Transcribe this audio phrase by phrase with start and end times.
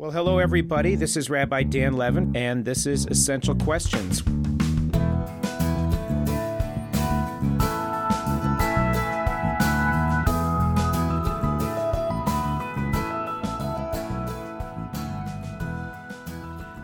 [0.00, 0.94] Well, hello, everybody.
[0.94, 4.22] This is Rabbi Dan Levin, and this is Essential Questions.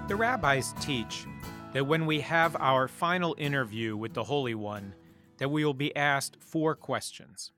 [0.08, 1.24] The rabbis teach
[1.72, 4.94] that when we have our final interview with the Holy One,
[5.38, 7.52] that we will be asked four questions.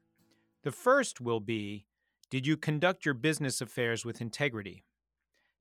[0.63, 1.85] The first will be,
[2.31, 4.85] did you conduct your business affairs with integrity?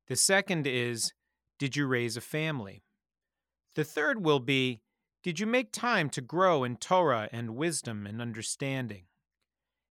[0.08, 1.14] The second is,
[1.60, 2.84] Did you raise a family?
[3.76, 4.82] The third will be,
[5.22, 9.06] Did you make time to grow in Torah and wisdom and understanding?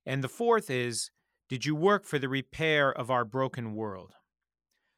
[0.07, 1.11] And the fourth is,
[1.51, 4.15] Did you work for the repair of our broken world?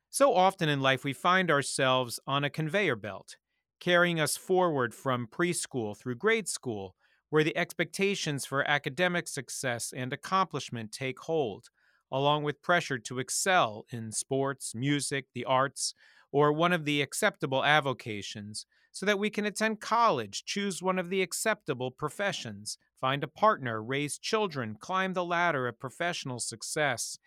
[0.09, 3.37] So often in life, we find ourselves on a conveyor belt,
[3.81, 6.95] carrying us forward from preschool through grade school,
[7.29, 11.71] where the expectations for academic success and accomplishment take hold
[12.11, 15.95] along with pressure to excel in sports, music, the arts,
[16.33, 21.11] or one of the acceptable avocations, so that we can attend college, choose one of
[21.11, 27.19] the acceptable professions, find a partner, raise children, climb the ladder of professional success.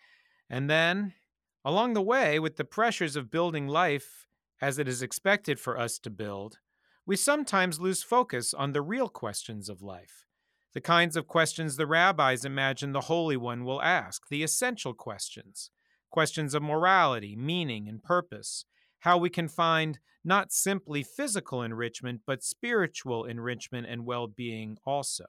[0.50, 1.14] And then,
[1.64, 4.26] along the way, with the pressures of building life
[4.60, 6.58] as it is expected for us to build,
[7.06, 10.26] we sometimes lose focus on the real questions of life
[10.74, 15.70] the kinds of questions the rabbis imagine the Holy One will ask, the essential questions,
[16.10, 18.64] questions of morality, meaning, and purpose,
[19.00, 25.24] how we can find not simply physical enrichment, but spiritual enrichment and well being also.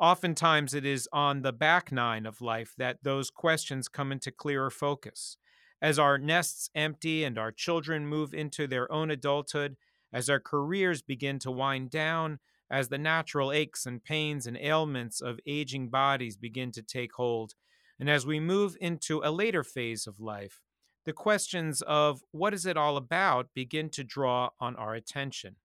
[0.00, 4.70] Oftentimes, it is on the back nine of life that those questions come into clearer
[4.70, 5.36] focus.
[5.82, 9.76] As our nests empty and our children move into their own adulthood,
[10.12, 12.38] as our careers begin to wind down,
[12.70, 17.54] as the natural aches and pains and ailments of aging bodies begin to take hold,
[17.98, 20.60] and as we move into a later phase of life,
[21.04, 25.56] the questions of what is it all about begin to draw on our attention.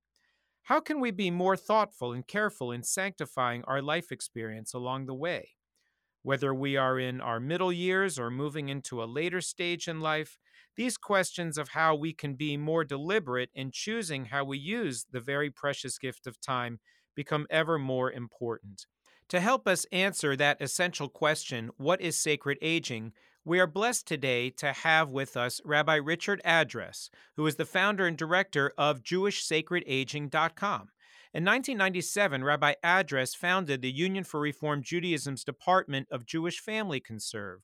[0.64, 5.14] How can we be more thoughtful and careful in sanctifying our life experience along the
[5.14, 5.50] way?
[6.24, 10.38] Whether we are in our middle years or moving into a later stage in life,
[10.76, 15.20] these questions of how we can be more deliberate in choosing how we use the
[15.20, 16.80] very precious gift of time
[17.16, 18.86] become ever more important.
[19.30, 23.12] To help us answer that essential question, what is sacred aging?
[23.46, 28.08] We are blessed today to have with us Rabbi Richard Address, who is the founder
[28.08, 30.88] and director of JewishSacredAging.com.
[31.36, 37.64] In 1997, Rabbi Address founded the Union for Reform Judaism's Department of Jewish Family Concerns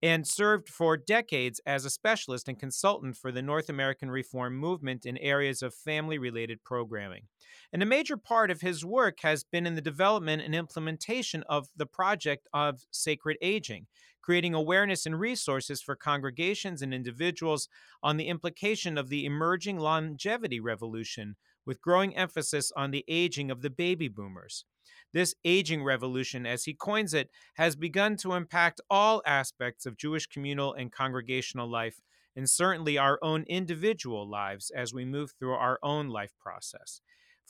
[0.00, 5.04] and served for decades as a specialist and consultant for the North American Reform movement
[5.04, 7.24] in areas of family related programming.
[7.72, 11.66] And a major part of his work has been in the development and implementation of
[11.76, 13.88] the project of sacred aging,
[14.22, 17.68] creating awareness and resources for congregations and individuals
[18.04, 21.34] on the implication of the emerging longevity revolution,
[21.66, 24.64] with growing emphasis on the aging of the baby boomers.
[25.12, 30.26] This aging revolution, as he coins it, has begun to impact all aspects of Jewish
[30.26, 32.00] communal and congregational life,
[32.36, 37.00] and certainly our own individual lives as we move through our own life process.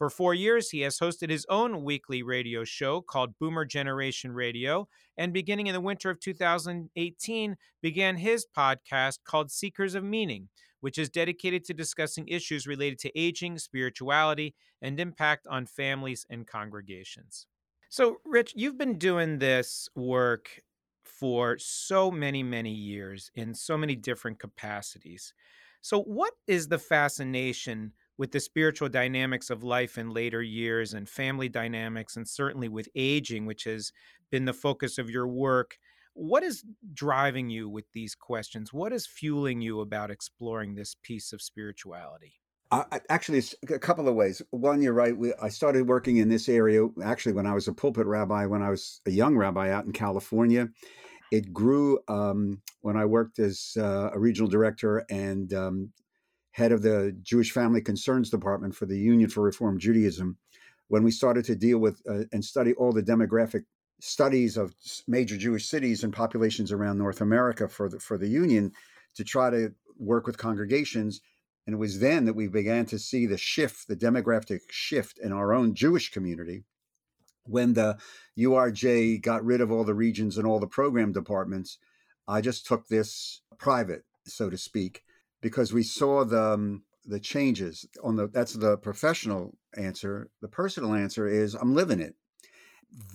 [0.01, 4.89] For four years, he has hosted his own weekly radio show called Boomer Generation Radio,
[5.19, 10.49] and beginning in the winter of 2018, began his podcast called Seekers of Meaning,
[10.81, 16.47] which is dedicated to discussing issues related to aging, spirituality, and impact on families and
[16.47, 17.47] congregations.
[17.89, 20.61] So, Rich, you've been doing this work
[21.03, 25.35] for so many, many years in so many different capacities.
[25.83, 31.09] So, what is the fascination with the spiritual dynamics of life in later years and
[31.09, 33.93] family dynamics, and certainly with aging, which has
[34.31, 35.79] been the focus of your work?
[36.15, 38.73] What is driving you with these questions?
[38.73, 42.35] What is fueling you about exploring this piece of spirituality?
[42.73, 44.41] Uh, actually, it's a couple of ways.
[44.51, 45.17] One, you're right.
[45.17, 48.63] We, I started working in this area actually when I was a pulpit rabbi, when
[48.63, 50.69] I was a young rabbi out in California.
[51.33, 55.93] It grew um, when I worked as uh, a regional director and um,
[56.53, 60.39] head of the Jewish Family Concerns Department for the Union for Reform Judaism.
[60.89, 63.65] When we started to deal with uh, and study all the demographic
[64.01, 64.75] studies of
[65.07, 68.73] major Jewish cities and populations around North America for the for the Union
[69.15, 71.21] to try to work with congregations.
[71.67, 75.33] And it was then that we began to see the shift, the demographic shift in
[75.33, 76.65] our own Jewish community.
[77.45, 77.99] When the
[78.39, 81.79] URJ got rid of all the regions and all the program departments,
[82.27, 85.03] I just took this private, so to speak,
[85.41, 90.31] because we saw the um, the changes on the that's the professional answer.
[90.41, 92.15] The personal answer is I'm living it.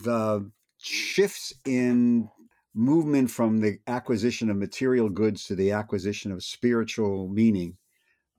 [0.03, 0.51] The
[0.85, 2.29] shifts in
[2.73, 7.77] movement from the acquisition of material goods to the acquisition of spiritual meaning.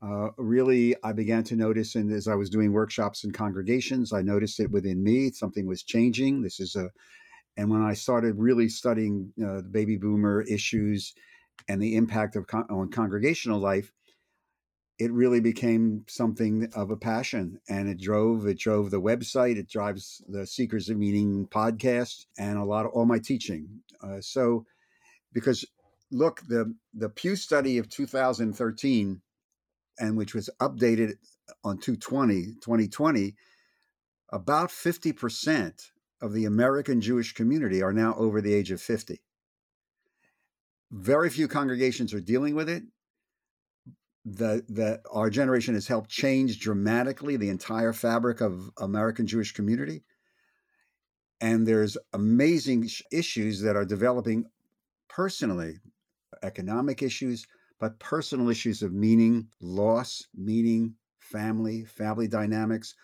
[0.02, 4.22] Uh, really, I began to notice, and as I was doing workshops in congregations, I
[4.22, 5.31] noticed it within me.
[5.32, 6.43] Something was changing.
[6.43, 6.90] This is a,
[7.56, 11.14] and when I started really studying uh, the baby boomer issues
[11.69, 13.90] and the impact of con- on congregational life,
[14.98, 19.69] it really became something of a passion and it drove it drove the website it
[19.69, 23.69] drives the seekers of meaning podcast and a lot of all my teaching.
[24.02, 24.64] Uh, so
[25.32, 25.64] because
[26.10, 29.20] look the the pew study of 2013
[29.98, 31.14] and which was updated
[31.64, 33.34] on 220 2020
[34.32, 35.90] about 50%
[36.22, 39.20] of the american jewish community are now over the age of 50
[40.92, 42.84] very few congregations are dealing with it
[44.26, 50.05] that that our generation has helped change dramatically the entire fabric of American Jewish community.
[51.40, 54.46] And there's amazing issues that are developing
[55.08, 55.78] personally,
[56.43, 57.46] economic issues,
[57.78, 62.94] but personal issues of meaning, loss, meaning, family, family dynamics.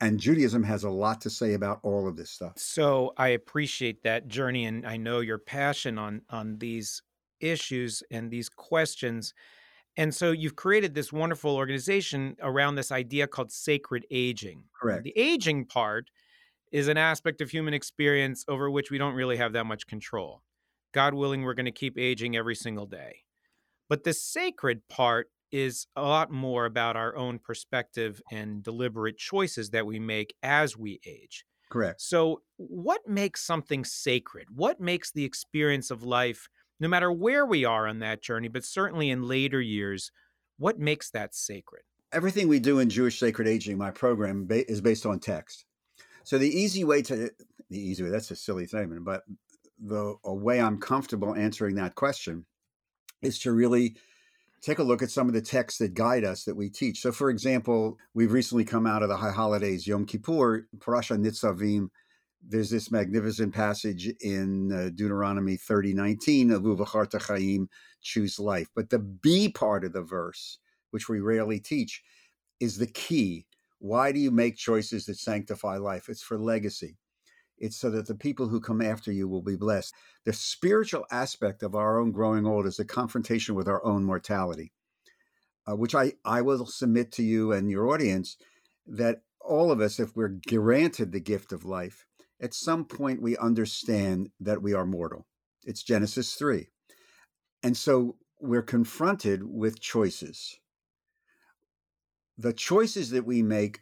[0.00, 2.54] And Judaism has a lot to say about all of this stuff.
[2.56, 7.02] So I appreciate that journey and I know your passion on on these
[7.40, 9.34] issues and these questions.
[9.96, 14.64] And so you've created this wonderful organization around this idea called sacred aging.
[14.80, 15.04] Correct.
[15.04, 16.10] The aging part
[16.72, 20.42] is an aspect of human experience over which we don't really have that much control.
[20.92, 23.18] God willing, we're going to keep aging every single day.
[23.88, 29.70] But the sacred part is a lot more about our own perspective and deliberate choices
[29.70, 31.44] that we make as we age.
[31.70, 32.00] Correct.
[32.00, 34.48] So, what makes something sacred?
[34.54, 36.48] What makes the experience of life
[36.80, 40.10] no matter where we are on that journey, but certainly in later years,
[40.58, 41.82] what makes that sacred?
[42.12, 45.64] Everything we do in Jewish Sacred Aging, my program, ba- is based on text.
[46.22, 47.30] So the easy way to,
[47.70, 49.22] the easy way, that's a silly statement, but
[49.80, 52.46] the way I'm comfortable answering that question
[53.22, 53.96] is to really
[54.62, 57.00] take a look at some of the texts that guide us that we teach.
[57.00, 61.88] So, for example, we've recently come out of the high holidays, Yom Kippur, Parasha Nitzavim,
[62.48, 66.64] there's this magnificent passage in uh, Deuteronomy 30, 19 of
[67.22, 67.68] Chaim,
[68.02, 68.68] choose life.
[68.74, 70.58] But the B part of the verse,
[70.90, 72.02] which we rarely teach,
[72.60, 73.46] is the key.
[73.78, 76.08] Why do you make choices that sanctify life?
[76.08, 76.96] It's for legacy.
[77.58, 79.94] It's so that the people who come after you will be blessed.
[80.24, 84.72] The spiritual aspect of our own growing old is a confrontation with our own mortality,
[85.68, 88.36] uh, which I, I will submit to you and your audience
[88.86, 92.06] that all of us, if we're granted the gift of life,
[92.44, 95.26] at some point we understand that we are mortal.
[95.64, 96.68] It's Genesis 3.
[97.62, 100.58] And so we're confronted with choices.
[102.36, 103.80] The choices that we make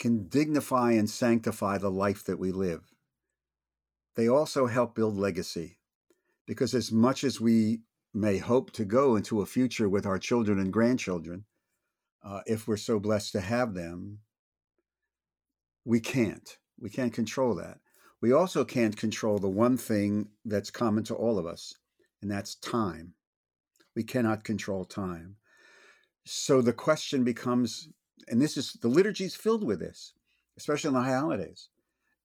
[0.00, 2.92] can dignify and sanctify the life that we live.
[4.16, 5.78] They also help build legacy
[6.44, 10.58] because, as much as we may hope to go into a future with our children
[10.58, 11.44] and grandchildren,
[12.24, 14.18] uh, if we're so blessed to have them,
[15.84, 16.58] we can't.
[16.78, 17.78] We can't control that.
[18.20, 21.74] We also can't control the one thing that's common to all of us,
[22.22, 23.14] and that's time.
[23.94, 25.36] We cannot control time.
[26.24, 27.88] So the question becomes,
[28.28, 30.12] and this is the liturgy is filled with this,
[30.56, 31.68] especially in the high holidays,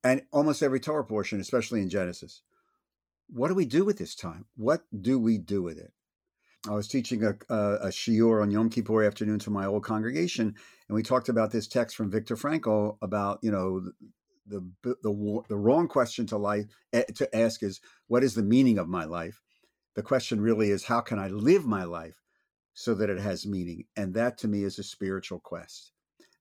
[0.03, 2.41] and almost every Torah portion, especially in Genesis.
[3.29, 4.45] What do we do with this time?
[4.57, 5.93] What do we do with it?
[6.67, 10.55] I was teaching a, a, a shiur on Yom Kippur afternoon to my old congregation,
[10.87, 13.91] and we talked about this text from Viktor Frankl about you know
[14.45, 18.77] the the the wrong question to life eh, to ask is what is the meaning
[18.77, 19.41] of my life?
[19.95, 22.21] The question really is how can i live my life
[22.73, 23.85] so that it has meaning?
[23.95, 25.91] And that to me is a spiritual quest.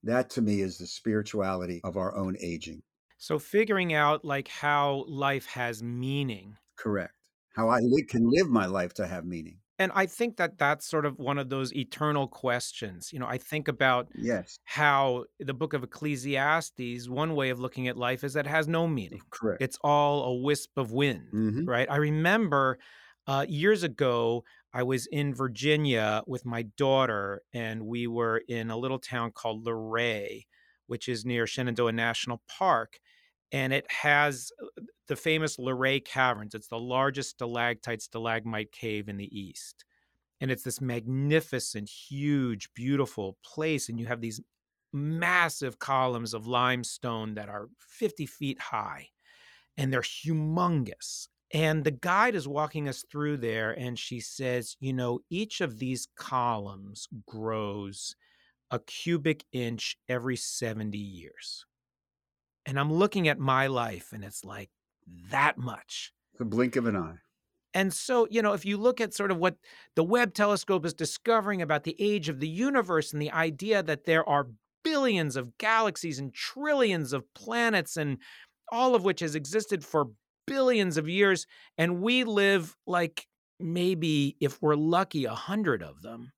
[0.03, 2.83] That to me is the spirituality of our own aging.
[3.17, 6.57] So figuring out like how life has meaning.
[6.75, 7.13] Correct.
[7.53, 10.85] How i li- can live my life to have meaning and I think that that's
[10.87, 13.11] sort of one of those eternal questions.
[13.13, 17.87] You know, I think about yes how the book of Ecclesiastes, one way of looking
[17.87, 19.21] at life is that it has no meaning.
[19.31, 19.61] Correct.
[19.61, 21.67] It's all a wisp of wind, Mhm.
[21.67, 21.89] right?
[21.89, 22.79] I remember
[23.27, 28.77] uh, years ago, I was in Virginia with my daughter, and we were in a
[28.77, 30.47] little town called Luray,
[30.87, 32.99] which is near Shenandoah National Park
[33.51, 36.55] and it has uh, the famous Luray Caverns.
[36.55, 39.85] It's the largest stalactite stalagmite cave in the East.
[40.39, 43.89] And it's this magnificent, huge, beautiful place.
[43.89, 44.41] And you have these
[44.93, 49.07] massive columns of limestone that are 50 feet high
[49.77, 51.27] and they're humongous.
[51.53, 55.79] And the guide is walking us through there, and she says, You know, each of
[55.79, 58.15] these columns grows
[58.69, 61.65] a cubic inch every 70 years.
[62.65, 64.69] And I'm looking at my life and it's like
[65.29, 66.13] that much.
[66.37, 67.17] The blink of an eye.
[67.73, 69.55] And so, you know, if you look at sort of what
[69.95, 74.05] the Webb telescope is discovering about the age of the universe and the idea that
[74.05, 74.47] there are
[74.83, 78.17] billions of galaxies and trillions of planets and
[78.71, 80.07] all of which has existed for
[80.47, 81.45] billions of years
[81.77, 83.27] and we live like
[83.59, 86.31] maybe if we're lucky a hundred of them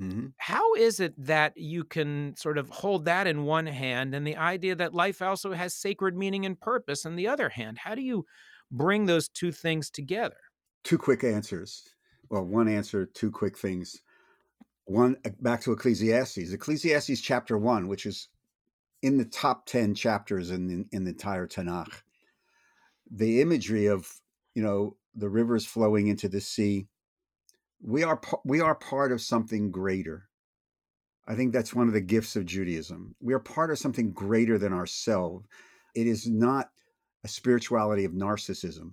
[0.00, 0.26] mm-hmm.
[0.36, 4.36] how is it that you can sort of hold that in one hand and the
[4.36, 7.78] idea that life also has sacred meaning and purpose in the other hand?
[7.78, 8.24] How do you
[8.70, 10.36] bring those two things together?
[10.84, 11.94] Two quick answers.
[12.30, 14.00] Well one answer two quick things.
[14.84, 16.52] One uh, back to ecclesiastes.
[16.52, 18.28] Ecclesiastes chapter 1 which is
[19.02, 22.02] in the top 10 chapters in, in, in the entire tanakh.
[23.10, 24.08] The imagery of
[24.54, 26.86] you know the rivers flowing into the sea
[27.82, 30.28] we are we are part of something greater.
[31.26, 33.14] I think that's one of the gifts of judaism.
[33.20, 35.46] We are part of something greater than ourselves.
[35.94, 36.70] It is not
[37.24, 38.92] a spirituality of narcissism.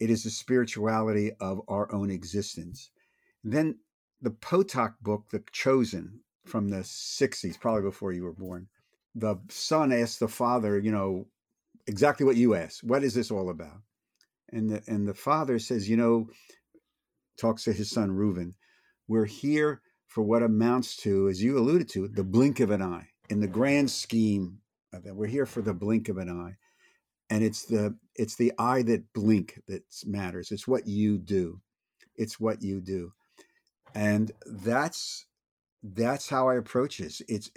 [0.00, 2.90] It is a spirituality of our own existence.
[3.44, 3.78] Then
[4.22, 8.68] the potok book the chosen from the 60s probably before you were born
[9.16, 11.26] the son asked the father you know
[11.86, 12.84] exactly what you asked.
[12.84, 13.80] What is this all about?
[14.50, 16.28] And the, and the father says, you know,
[17.36, 18.54] talks to his son Reuben,
[19.08, 23.08] we're here for what amounts to, as you alluded to, the blink of an eye.
[23.28, 24.58] In the grand scheme
[24.92, 26.56] of that, we're here for the blink of an eye,
[27.28, 30.52] and it's the it's the eye that blink that matters.
[30.52, 31.60] It's what you do.
[32.14, 33.12] It's what you do,
[33.94, 35.26] and that's
[35.82, 37.20] that's how I approach this.
[37.28, 37.50] It's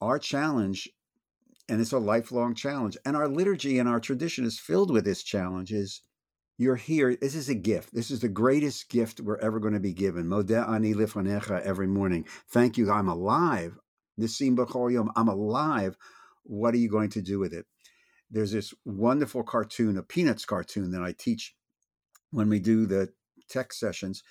[0.00, 0.88] our challenge
[1.70, 2.96] and it's a lifelong challenge.
[3.04, 6.02] And our liturgy and our tradition is filled with this challenge is
[6.60, 7.16] you're here.
[7.16, 7.94] This is a gift.
[7.94, 10.26] This is the greatest gift we're ever going to be given.
[10.26, 12.26] Modeh ani lifanecha every morning.
[12.50, 12.92] Thank you.
[12.92, 13.78] I'm alive.
[14.20, 14.58] Nisim
[14.92, 15.10] yom.
[15.16, 15.96] I'm alive.
[16.42, 17.64] What are you going to do with it?
[18.30, 21.54] There's this wonderful cartoon, a Peanuts cartoon that I teach
[22.30, 23.08] when we do the
[23.48, 24.22] tech sessions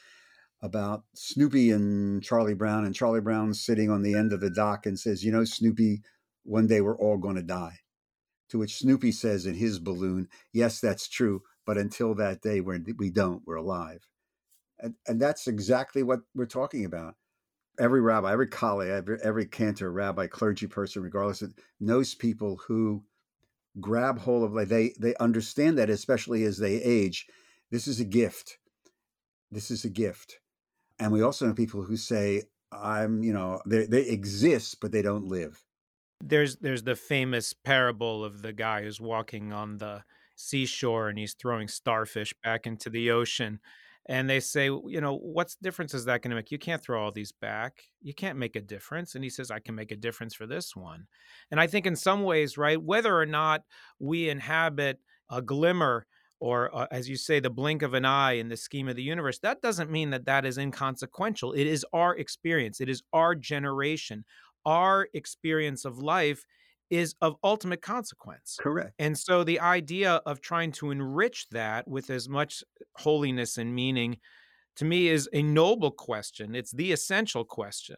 [0.62, 2.86] about Snoopy and Charlie Brown.
[2.86, 6.04] And Charlie Brown sitting on the end of the dock and says, You know, Snoopy,
[6.44, 7.80] one day we're all going to die.
[8.50, 12.80] To which Snoopy says in his balloon, Yes, that's true, but until that day, we're,
[12.98, 14.08] we don't, we're alive.
[14.80, 17.14] And, and that's exactly what we're talking about.
[17.80, 23.04] Every rabbi, every colleague, every, every cantor, rabbi, clergy person, regardless, of, knows people who
[23.80, 27.28] grab hold of like they they understand that especially as they age
[27.70, 28.58] this is a gift
[29.52, 30.40] this is a gift
[30.98, 32.42] and we also know people who say
[32.74, 35.64] i'm you know they, they exist but they don't live
[36.20, 40.04] there's there's the famous parable of the guy who's walking on the
[40.40, 43.60] seashore and he's throwing starfish back into the ocean.
[44.08, 46.50] And they say, you know, what's difference is that going to make?
[46.50, 47.84] You can't throw all these back.
[48.02, 49.14] You can't make a difference.
[49.14, 51.06] And he says, I can make a difference for this one.
[51.52, 53.62] And I think in some ways, right, whether or not
[54.00, 56.08] we inhabit a glimmer
[56.40, 59.04] or uh, as you say the blink of an eye in the scheme of the
[59.04, 63.36] universe that doesn't mean that that is inconsequential it is our experience it is our
[63.36, 64.24] generation
[64.66, 66.46] our experience of life
[66.90, 68.58] is of ultimate consequence.
[68.60, 68.94] Correct.
[69.00, 72.64] And so the idea of trying to enrich that with as much
[72.96, 74.18] holiness and meaning
[74.78, 76.56] to me is a noble question.
[76.56, 77.98] It's the essential question.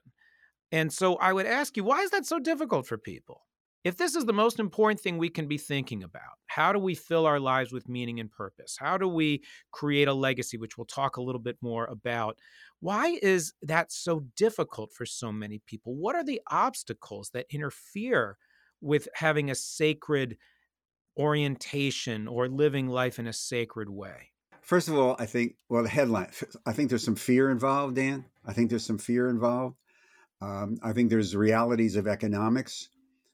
[0.72, 3.46] And so I would ask you, why is that so difficult for people?
[3.84, 6.94] If this is the most important thing we can be thinking about, how do we
[6.94, 8.78] fill our lives with meaning and purpose?
[8.80, 12.38] How do we create a legacy, which we'll talk a little bit more about?
[12.80, 15.96] Why is that so difficult for so many people?
[15.96, 18.38] What are the obstacles that interfere
[18.82, 20.38] with having a sacred
[21.18, 24.32] orientation or living life in a sacred way?
[24.62, 26.30] First of all, I think, well, the headline,
[26.66, 28.26] I think there's some fear involved, Dan.
[28.46, 29.76] I think there's some fear involved.
[30.42, 32.90] Um, I think there's realities of economics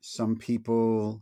[0.08, 1.22] some people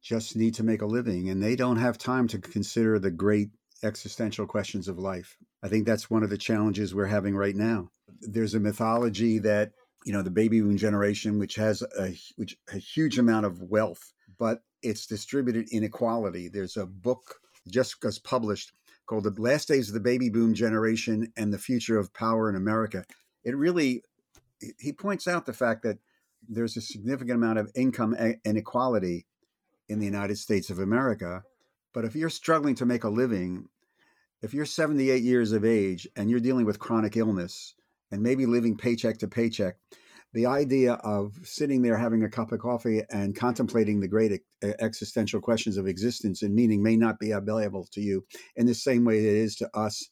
[0.00, 3.50] just need to make a living and they don't have time to consider the great
[3.82, 5.36] existential questions of life.
[5.62, 7.90] I think that's one of the challenges we're having right now.
[8.20, 9.72] There's a mythology that,
[10.04, 14.12] you know, the baby boom generation, which has a, which, a huge amount of wealth,
[14.38, 16.48] but it's distributed inequality.
[16.48, 18.72] There's a book just was published
[19.06, 22.56] called The Last Days of the Baby Boom Generation and the Future of Power in
[22.56, 23.04] America.
[23.44, 24.02] It really,
[24.78, 25.98] he points out the fact that
[26.48, 29.26] there's a significant amount of income inequality
[29.88, 31.42] in the United States of America.
[31.92, 33.68] But if you're struggling to make a living,
[34.40, 37.74] if you're 78 years of age and you're dealing with chronic illness
[38.12, 39.74] and maybe living paycheck to paycheck,
[40.34, 45.40] the idea of sitting there having a cup of coffee and contemplating the great existential
[45.40, 48.24] questions of existence and meaning may not be available to you
[48.56, 50.08] in the same way it is to us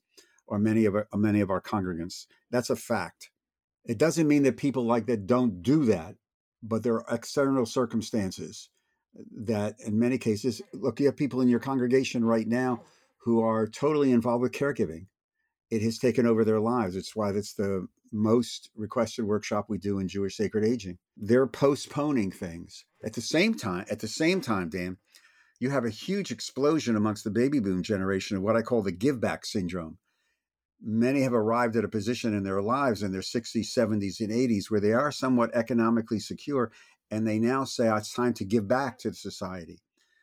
[0.47, 2.27] or many of our, many of our congregants.
[2.51, 3.31] That's a fact.
[3.87, 6.17] It doesn't mean that people like that don't do that,
[6.63, 8.69] but there are external circumstances
[9.45, 12.83] that, in many cases, look, you have people in your congregation right now
[13.23, 15.07] who are totally involved with caregiving.
[15.71, 16.97] It has taken over their lives.
[16.97, 20.99] It's why that's the most requested workshop we do in Jewish sacred aging.
[21.17, 22.85] They're postponing things.
[23.05, 24.97] At the same time, at the same time, Dan,
[25.61, 28.93] you have a huge explosion amongst the baby boom generation of what I call the
[28.93, 29.99] give back syndrome.
[30.83, 34.71] Many have arrived at a position in their lives in their 60s, 70s, and 80s
[34.71, 36.73] where they are somewhat economically secure
[37.11, 39.79] and they now say oh, it's time to give back to society.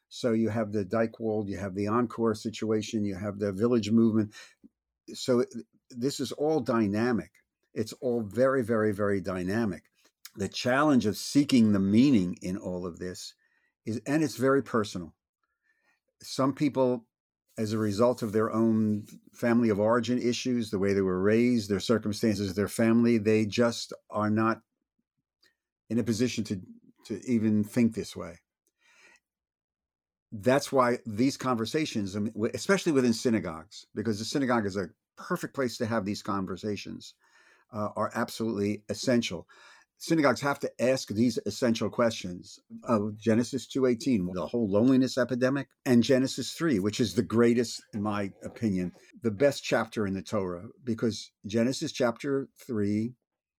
[0.10, 4.34] So you have the Dychtwald, you have the Encore situation, you have the village movement.
[5.14, 5.46] So
[5.90, 7.32] this is all dynamic.
[7.74, 9.84] It's all very, very, very dynamic.
[10.36, 13.34] The challenge of seeking the meaning in all of this
[13.86, 15.14] is, and it's very personal.
[16.22, 17.06] Some people,
[17.58, 21.70] as a result of their own family of origin issues, the way they were raised,
[21.70, 24.62] their circumstances, their family, they just are not
[25.90, 26.62] in a position to,
[27.06, 28.40] to even think this way
[30.32, 32.18] that's why these conversations,
[32.54, 37.14] especially within synagogues, because the synagogue is a perfect place to have these conversations,
[37.74, 39.48] uh, are absolutely essential.
[40.00, 46.04] Synagogues have to ask these essential questions of Genesis 2:18, the whole loneliness epidemic, and
[46.04, 48.92] Genesis 3, which is the greatest, in my opinion,
[49.24, 53.16] the best chapter in the Torah, because Genesis chapter 3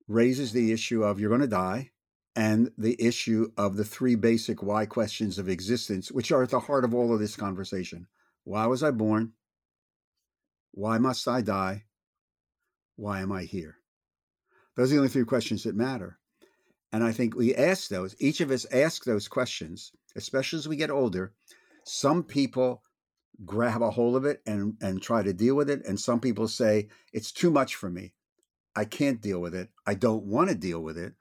[0.08, 1.92] raises the issue of you're going to die
[2.38, 6.60] and the issue of the three basic why questions of existence, which are at the
[6.60, 8.06] heart of all of this conversation.
[8.44, 9.34] Why was I born?
[10.72, 11.86] Why must I die?
[12.96, 13.78] Why am I here?
[14.76, 16.20] Those are the only three questions that matter.
[16.94, 20.76] And I think we ask those, each of us ask those questions, especially as we
[20.76, 21.34] get older.
[21.86, 22.84] Some people
[23.44, 25.84] grab a hold of it and, and try to deal with it.
[25.88, 28.14] And some people say, it's too much for me.
[28.76, 29.70] I can't deal with it.
[29.88, 31.16] I don't want to deal with it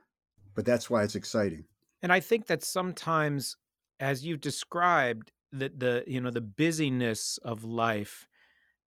[0.57, 1.65] but that's why it's exciting.
[2.03, 3.57] And I think that sometimes,
[4.01, 8.27] as you've described, that the you know the busyness of life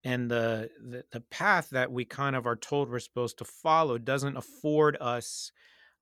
[0.03, 3.97] and the, the the path that we kind of are told we're supposed to follow
[3.97, 5.51] doesn't afford us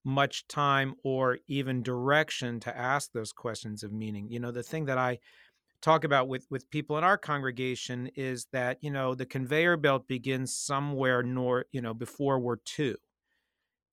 [0.03, 4.27] much time or even direction to ask those questions of meaning.
[4.29, 5.19] You know, the thing that I
[5.81, 10.07] talk about with with people in our congregation is that you know the conveyor belt
[10.07, 12.95] begins somewhere north you know before we're two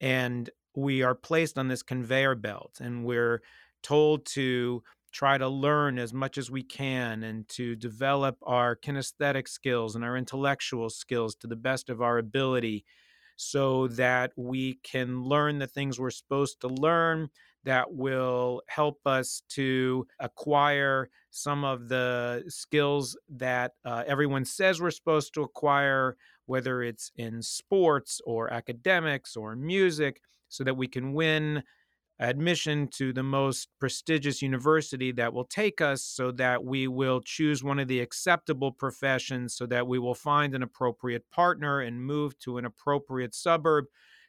[0.00, 3.42] and we are placed on this conveyor belt and we're
[3.82, 4.82] told to
[5.12, 10.04] try to learn as much as we can and to develop our kinesthetic skills and
[10.04, 12.84] our intellectual skills to the best of our ability
[13.36, 17.28] so that we can learn the things we're supposed to learn
[17.64, 24.90] that will help us to acquire some of the skills that uh, everyone says we're
[24.90, 30.20] supposed to acquire, whether it's in sports or academics or music
[30.54, 31.62] so that we can win
[32.20, 37.64] admission to the most prestigious university that will take us so that we will choose
[37.64, 42.38] one of the acceptable professions so that we will find an appropriate partner and move
[42.38, 43.86] to an appropriate suburb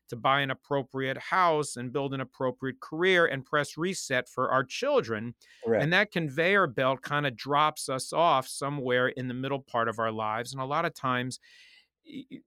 [0.09, 4.63] to buy an appropriate house and build an appropriate career and press reset for our
[4.63, 5.33] children.
[5.63, 5.83] Correct.
[5.83, 9.99] And that conveyor belt kind of drops us off somewhere in the middle part of
[9.99, 10.53] our lives.
[10.53, 11.39] And a lot of times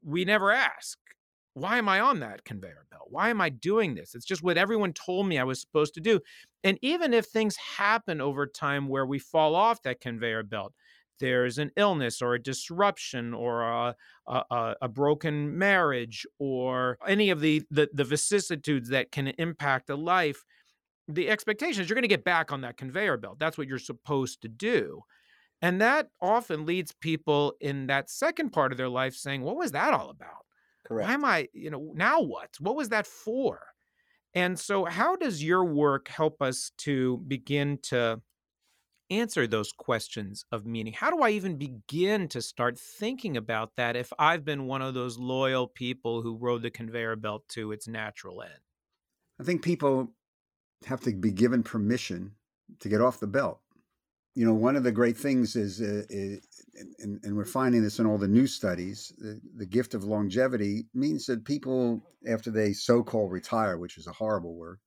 [0.04, 0.98] we never ask
[1.60, 3.08] why am I on that conveyor belt?
[3.10, 4.14] Why am I doing this?
[4.14, 6.20] It's just what everyone told me I was supposed to do.
[6.64, 10.74] And even if things happen over time where we fall off that conveyor belt,
[11.20, 13.94] there's an illness or a disruption or a,
[14.26, 19.96] a, a broken marriage or any of the, the, the vicissitudes that can impact a
[19.96, 20.44] life,
[21.08, 23.38] the expectation is you're going to get back on that conveyor belt.
[23.38, 25.02] That's what you're supposed to do.
[25.60, 29.72] And that often leads people in that second part of their life saying, What was
[29.72, 30.44] that all about?
[30.88, 31.06] Correct.
[31.08, 32.56] Why am I, you know, now what?
[32.60, 33.60] What was that for?
[34.34, 38.22] And so, how does your work help us to begin to
[39.10, 40.94] answer those questions of meaning?
[40.94, 44.94] How do I even begin to start thinking about that if I've been one of
[44.94, 48.60] those loyal people who rode the conveyor belt to its natural end?
[49.38, 50.14] I think people
[50.86, 52.34] have to be given permission
[52.80, 53.60] to get off the belt
[54.38, 56.57] you know, one of the great things is, uh, is
[56.98, 60.86] and, and, we're finding this in all the new studies, the, the, gift of longevity
[60.94, 64.78] means that people, after they so called retire, which is a horrible word,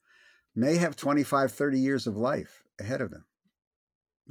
[0.56, 3.26] may have 25, 30 years of life ahead of them,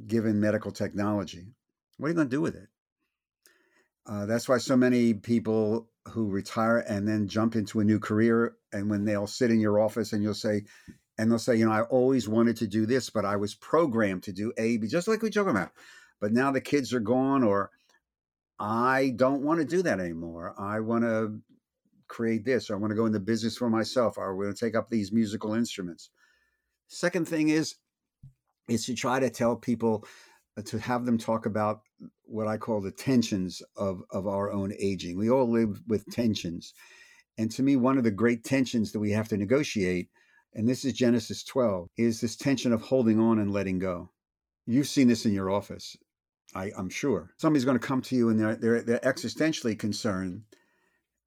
[0.06, 1.54] given medical technology.
[1.98, 2.68] What are you going to do with it?
[4.06, 8.56] Uh, that's why so many people who retire and then jump into a new career,
[8.72, 10.64] and when they'll sit in your office and you'll say,
[11.18, 14.22] and they'll say, you know, I always wanted to do this, but I was programmed
[14.24, 15.70] to do A, B, just like we talk about.
[16.20, 17.70] But now the kids are gone, or
[18.58, 20.54] I don't want to do that anymore.
[20.58, 21.40] I want to
[22.08, 24.64] create this, or I want to go into business for myself, or we're going to
[24.64, 26.10] take up these musical instruments.
[26.88, 27.76] Second thing is,
[28.68, 30.04] is to try to tell people
[30.56, 31.80] uh, to have them talk about
[32.22, 35.16] what I call the tensions of, of our own aging.
[35.16, 36.74] We all live with tensions.
[37.38, 40.08] And to me, one of the great tensions that we have to negotiate,
[40.54, 44.10] and this is Genesis 12, is this tension of holding on and letting go.
[44.66, 45.96] You've seen this in your office,
[46.54, 47.30] I, am sure.
[47.36, 50.42] Somebody's going to come to you and they're, they're, they're existentially concerned.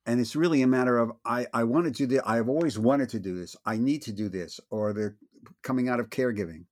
[0.06, 2.22] And it's really a matter of, I, I want to do this.
[2.26, 3.56] I've always wanted to do this.
[3.66, 4.60] I need to do this.
[4.70, 5.16] Or they're
[5.62, 6.66] coming out of caregiving.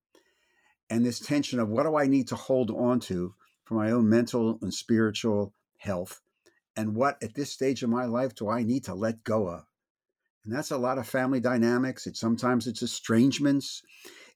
[0.90, 3.34] And this tension of what do I need to hold on to
[3.64, 6.22] for my own mental and spiritual health
[6.76, 9.66] and what at this stage of my life do I need to let go of?
[10.44, 12.08] And that's a lot of family dynamics.
[12.08, 13.84] It's sometimes it's estrangements.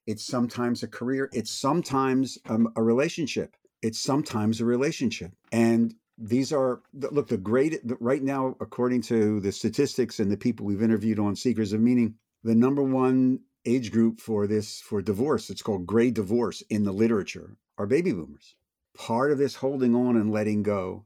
[0.06, 1.28] It's sometimes a career.
[1.32, 3.56] It's sometimes um, a relationship.
[3.86, 5.32] It's sometimes a relationship.
[5.52, 10.66] And these are look the great right now according to the statistics and the people
[10.66, 15.50] we've interviewed on Seekers of Meaning, the number one age group for this for divorce,
[15.50, 18.54] it's called gray divorce in the literature, are baby boomers.
[18.96, 21.04] Part of this holding on and letting go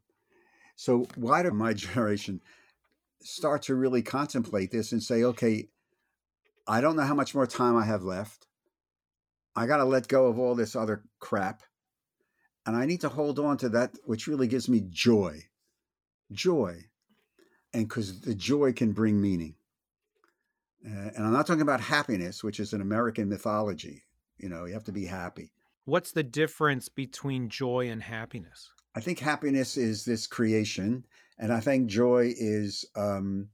[0.80, 2.40] so why did my generation
[3.20, 5.68] start to really contemplate this and say, okay,
[6.66, 8.46] I don't know how much more time I have left.
[9.54, 11.62] I got to let go of all this other crap.
[12.70, 15.42] And I need to hold on to that, which really gives me joy.
[16.30, 16.84] Joy.
[17.74, 19.56] And because the joy can bring meaning.
[20.86, 24.04] Uh, and I'm not talking about happiness, which is an American mythology.
[24.38, 25.50] You know, you have to be happy.
[25.84, 28.70] What's the difference between joy and happiness?
[28.94, 31.04] I think happiness is this creation,
[31.40, 33.48] and I think joy is um,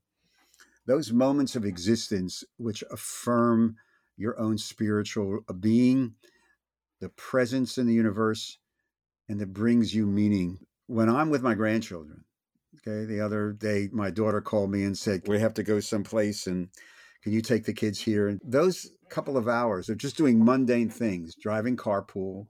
[0.85, 3.77] those moments of existence which affirm
[4.19, 6.17] your own spiritual being,
[7.01, 8.59] the presence in the universe,
[9.29, 10.59] and that brings you meaning.
[10.87, 12.25] When I'm with my grandchildren,
[12.77, 16.47] okay, the other day my daughter called me and said, We have to go someplace,
[16.47, 16.69] and
[17.23, 18.29] can you take the kids here?
[18.29, 22.47] And those couple of hours of just doing mundane things, driving carpool,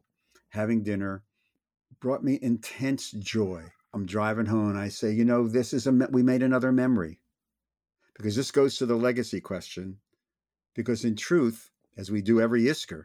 [0.51, 1.23] having dinner,
[2.01, 3.65] brought me intense joy.
[3.93, 7.21] I'm driving home and I say, you know, this is a, we made another memory.
[8.17, 9.99] Because this goes to the legacy question.
[10.75, 13.05] Because in truth, as we do every Yizkor,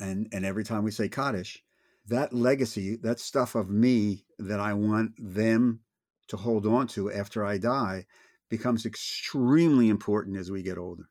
[0.00, 1.62] and, and every time we say Kaddish,
[2.08, 5.80] that legacy, that stuff of me that I want them
[6.28, 8.06] to hold on to after I die,
[8.50, 11.08] becomes extremely important as we get older.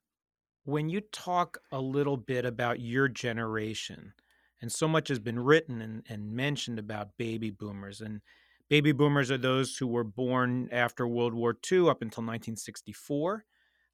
[0.64, 4.14] When you talk a little bit about your generation,
[4.62, 8.02] and so much has been written and, and mentioned about baby boomers.
[8.02, 8.22] And
[8.70, 13.46] baby boomers are those who were born after World War II up until 1964.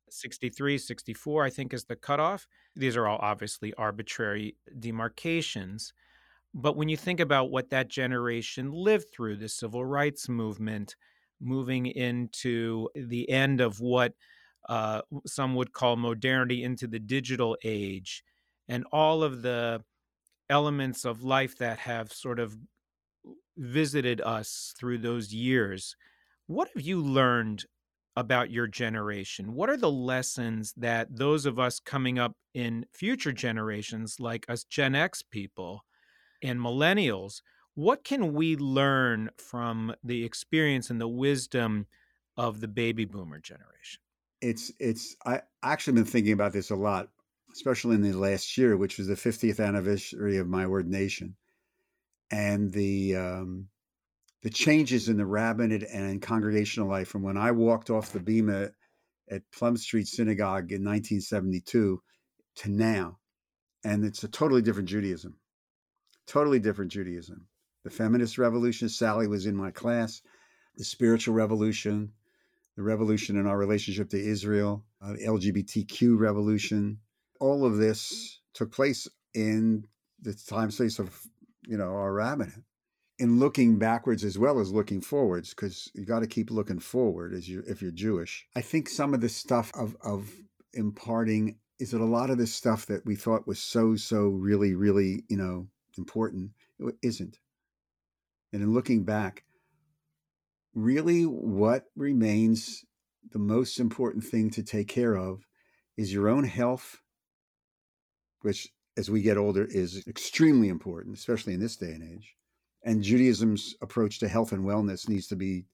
[0.10, 2.48] 63, 64, I think, is the cutoff.
[2.76, 5.94] These are all obviously arbitrary demarcations.
[6.54, 10.96] But when you think about what that generation lived through, the civil rights movement,
[11.42, 14.13] moving into the end of what
[14.70, 18.24] uh, some would call modernity into the digital age,
[18.68, 19.84] and all of the
[20.50, 22.56] elements of life that have sort of
[23.58, 25.96] visited us through those years.
[26.48, 27.66] What have you learned
[28.16, 29.54] about your generation?
[29.54, 34.63] What are the lessons that those of us coming up in future generations, like us
[34.66, 35.82] Gen X people
[36.43, 37.41] and millennials,
[37.73, 41.88] what can we learn from the experience and the wisdom
[42.38, 44.01] of the baby boomer generation?
[44.41, 47.10] It's it's I actually been thinking about this a lot
[47.53, 51.36] especially in the last year, which was the 50th anniversary of my ordination,
[52.32, 53.69] and the um,
[54.41, 58.71] the changes in the rabbinate and congregational life from when I walked off the bema
[59.29, 62.01] at Plum Street Synagogue in 1972
[62.56, 63.19] to now,
[63.84, 65.39] and it's a totally different Judaism,
[66.28, 67.48] totally different Judaism.
[67.84, 70.22] The feminist revolution, Sally was in my class,
[70.76, 72.14] the spiritual revolution,
[72.76, 77.00] the revolution in our relationship to Israel, uh, the LGBTQ revolution,
[77.40, 79.86] all of this took place in
[80.22, 81.22] the time space of
[81.68, 82.64] you know our rabbinate.
[83.20, 87.34] In looking backwards as well as looking forwards because you got to keep looking forward
[87.34, 88.48] as you if you're jewish.
[88.56, 90.32] I think some of the stuff of of
[90.74, 94.74] imparting is that a lot of this stuff that we thought was so so really
[94.74, 97.39] really you know important it isn't
[98.51, 99.43] and in looking back
[100.73, 102.84] really what remains
[103.32, 105.45] the most important thing to take care of
[105.97, 107.01] is your own health
[108.41, 112.36] which as we get older is extremely important, especially in this day and age.
[112.84, 115.65] And Judaism's approach to health and wellness needs to be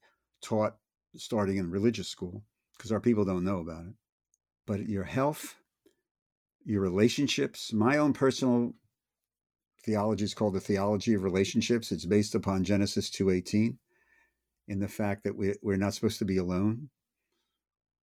[0.42, 0.76] taught
[1.16, 2.42] starting in religious school
[2.76, 3.94] because our people don't know about it.
[4.66, 5.56] But your health,
[6.64, 8.74] your relationships, my own personal
[9.84, 11.92] theology is called the theology of relationships.
[11.92, 13.78] It's based upon Genesis 2:18
[14.68, 16.90] in the fact that we, we're not supposed to be alone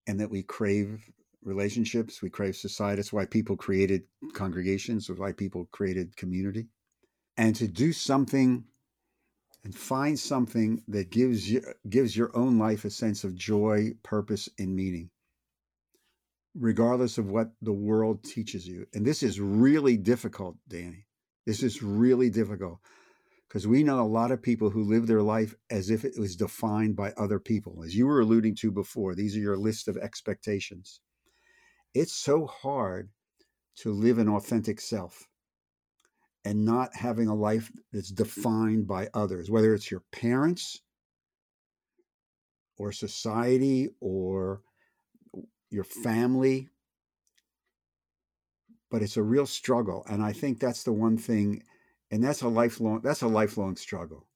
[0.08, 1.10] and that we crave
[1.44, 2.22] relationships.
[2.22, 2.98] We crave society.
[2.98, 5.08] That's why people created congregations.
[5.08, 6.68] That's why people created community.
[7.38, 8.66] and to do something
[9.66, 14.50] and find something that gives you gives your own life a sense of joy, purpose,
[14.60, 15.12] and meaning,
[16.56, 18.88] regardless of what the world teaches you.
[18.96, 21.07] And this is really difficult, Danny.
[21.48, 22.80] This is really difficult
[23.48, 26.36] because we know a lot of people who live their life as if it was
[26.36, 27.86] defined by other people.
[27.86, 31.00] As you were alluding to before, these are your list of expectations.
[31.94, 33.12] It's so hard
[33.78, 35.26] to live an authentic self
[36.44, 40.82] and not having a life that's defined by others, whether it's your parents
[42.78, 44.64] or society or
[45.70, 46.04] your mm.
[46.04, 46.68] family.
[48.90, 50.06] But it's a real struggle.
[50.10, 51.64] And I think that's the one thing,
[52.12, 54.28] and that's a lifelong that's a lifelong struggle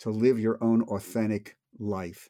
[0.00, 2.28] to live your own authentic life,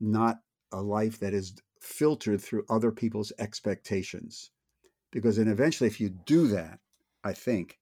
[0.00, 0.40] not
[0.72, 4.50] a life that is filtered through other people's expectations.
[5.10, 6.78] Because then eventually if you do that,
[7.24, 7.78] I think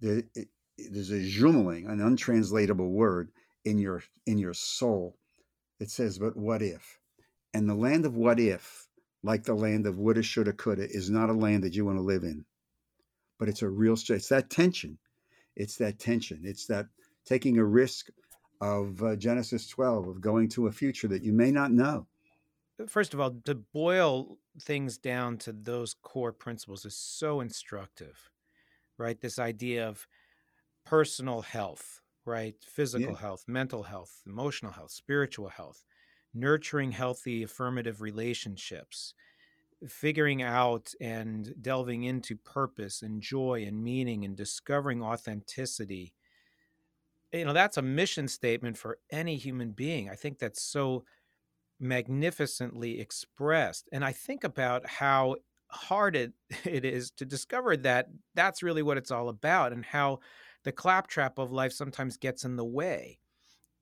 [0.00, 3.30] there, it, there's a jumeling, an untranslatable word
[3.64, 5.16] in your in your soul.
[5.80, 6.98] It says, "But what if?"
[7.52, 8.83] And the land of what if,
[9.24, 12.02] like the land of woulda, shoulda, coulda, is not a land that you want to
[12.02, 12.44] live in.
[13.38, 13.94] But it's a real.
[13.94, 14.98] It's that tension.
[15.56, 16.42] It's that tension.
[16.44, 16.86] It's that
[17.24, 18.10] taking a risk
[18.60, 22.06] of uh, Genesis 12 of going to a future that you may not know.
[22.86, 28.30] First of all, to boil things down to those core principles is so instructive
[28.98, 29.20] right?
[29.20, 30.06] This idea of
[30.84, 32.54] personal health, right?
[32.60, 33.18] Physical yeah.
[33.18, 35.84] health, mental health, emotional health, spiritual health,
[36.34, 39.14] nurturing healthy affirmative relationships,
[39.88, 46.14] figuring out and delving into purpose and joy and meaning and discovering authenticity.
[47.32, 50.08] You know, that's a mission statement for any human being.
[50.08, 51.04] I think that's so
[51.80, 53.88] magnificently expressed.
[53.92, 55.36] And I think about how
[55.70, 56.32] hard it,
[56.64, 60.20] it is to discover that that's really what it's all about and how
[60.64, 63.20] the claptrap of life sometimes gets in the way.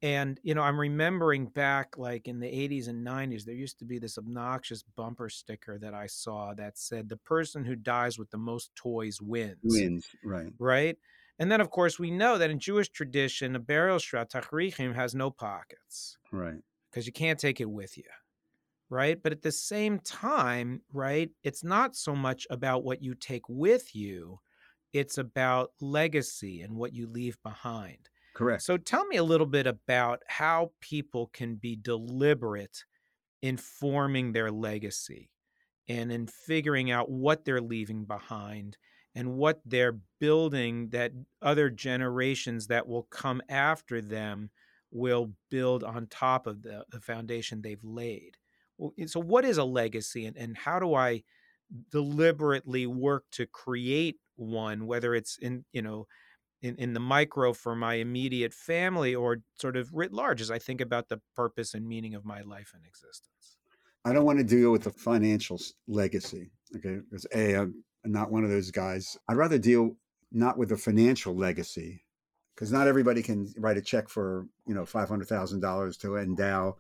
[0.03, 3.85] And, you know, I'm remembering back like in the 80s and 90s, there used to
[3.85, 8.31] be this obnoxious bumper sticker that I saw that said, the person who dies with
[8.31, 9.61] the most toys wins.
[9.63, 10.53] Wins, right.
[10.59, 10.97] Right.
[11.39, 15.15] And then, of course, we know that in Jewish tradition, a burial shroud, tachrichim, has
[15.15, 16.19] no pockets.
[16.33, 16.63] Right.
[16.91, 18.05] Because you can't take it with you
[18.91, 19.23] right?
[19.23, 23.95] But at the same time, right, it's not so much about what you take with
[23.95, 24.39] you,
[24.93, 28.11] it's about legacy and what you leave behind.
[28.35, 28.63] Correct.
[28.63, 32.85] So tell me a little bit about how people can be deliberate
[33.43, 35.31] in forming their legacy
[35.89, 38.79] and in figuring out what they're leaving behind
[39.15, 44.51] and what they're building that other generations that will come after them
[44.93, 48.39] will build on top of the, the foundation they've laid
[48.99, 51.23] eh, so what is a legacy and, and how do i
[51.91, 56.07] deliberately work to create one whether it's in you know
[56.63, 60.59] in, in the micro for my immediate family or sort of writ large as i
[60.59, 63.57] think about the purpose and meaning of my life and existence.
[64.05, 66.99] I don't want to deal with the financial legacy okay?
[67.09, 69.17] Because a i'm not one of those guys.
[69.29, 69.97] I'd rather deal
[70.33, 72.05] not with the financial legacy
[72.55, 76.77] because not everybody can write a check for you know $500000 to endow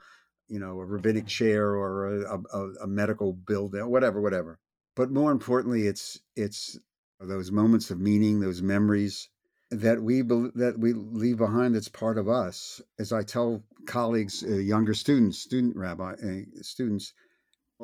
[0.52, 1.28] you know, a rabbinic mm-hmm.
[1.28, 4.58] chair or a, a, a medical building, whatever, whatever.
[4.94, 6.78] But more importantly, it's it's
[7.18, 9.30] those moments of meaning, those memories
[9.72, 11.74] that we that we leave behind.
[11.74, 12.80] That's part of us.
[12.98, 17.12] As I tell colleagues, uh, younger students, student rabbi uh, students,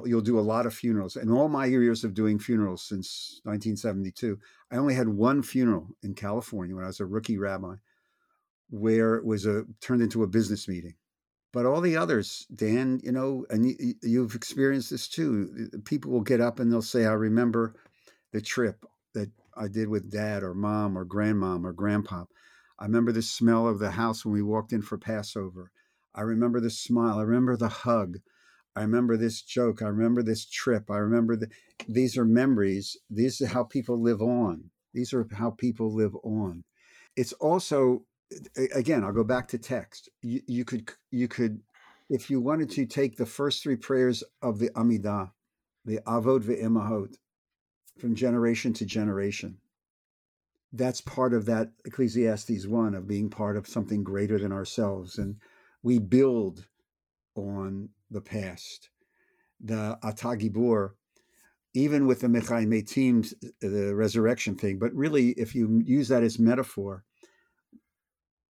[0.05, 1.16] you'll do a lot of funerals.
[1.16, 4.38] In all my years of doing funerals since 1972,
[4.70, 7.74] I only had one funeral in California when I was a rookie rabbi,
[8.70, 10.94] where it was a turned into a business meeting
[11.53, 15.70] but all the others, Dan, you know, and you, you've experienced this too.
[15.85, 17.74] People will get up and they'll say, I remember
[18.33, 18.85] the trip
[19.59, 22.25] I did with dad or mom or grandmom or grandpa.
[22.79, 25.73] I remember the smell of the house when we walked in for Passover.
[26.14, 27.18] I remember the smile.
[27.18, 28.18] I remember the hug.
[28.77, 29.83] I remember this joke.
[29.83, 30.90] I remember this trip.
[30.90, 31.49] I remember the,
[31.88, 32.97] these are memories.
[33.11, 34.71] These are how people live on.
[34.94, 36.64] These are how people live on.
[37.16, 38.05] It's also
[38.75, 40.09] again, I'll go back to text.
[40.23, 41.61] You, you could you could
[42.09, 45.31] if you wanted to take the first three prayers of the Amidah,
[45.85, 47.14] the Avot ve'imahot,
[47.99, 49.59] from generation to generation.
[50.73, 55.19] That's part of that Ecclesiastes 1 of being part of something greater than ourselves.
[55.19, 55.37] And
[55.83, 56.67] we build
[57.35, 58.91] on the past.
[59.61, 60.91] The Ata Gibor,
[61.75, 66.39] even with the Mechai Metim, the resurrection thing, but really, if you use that as
[66.39, 67.05] metaphor,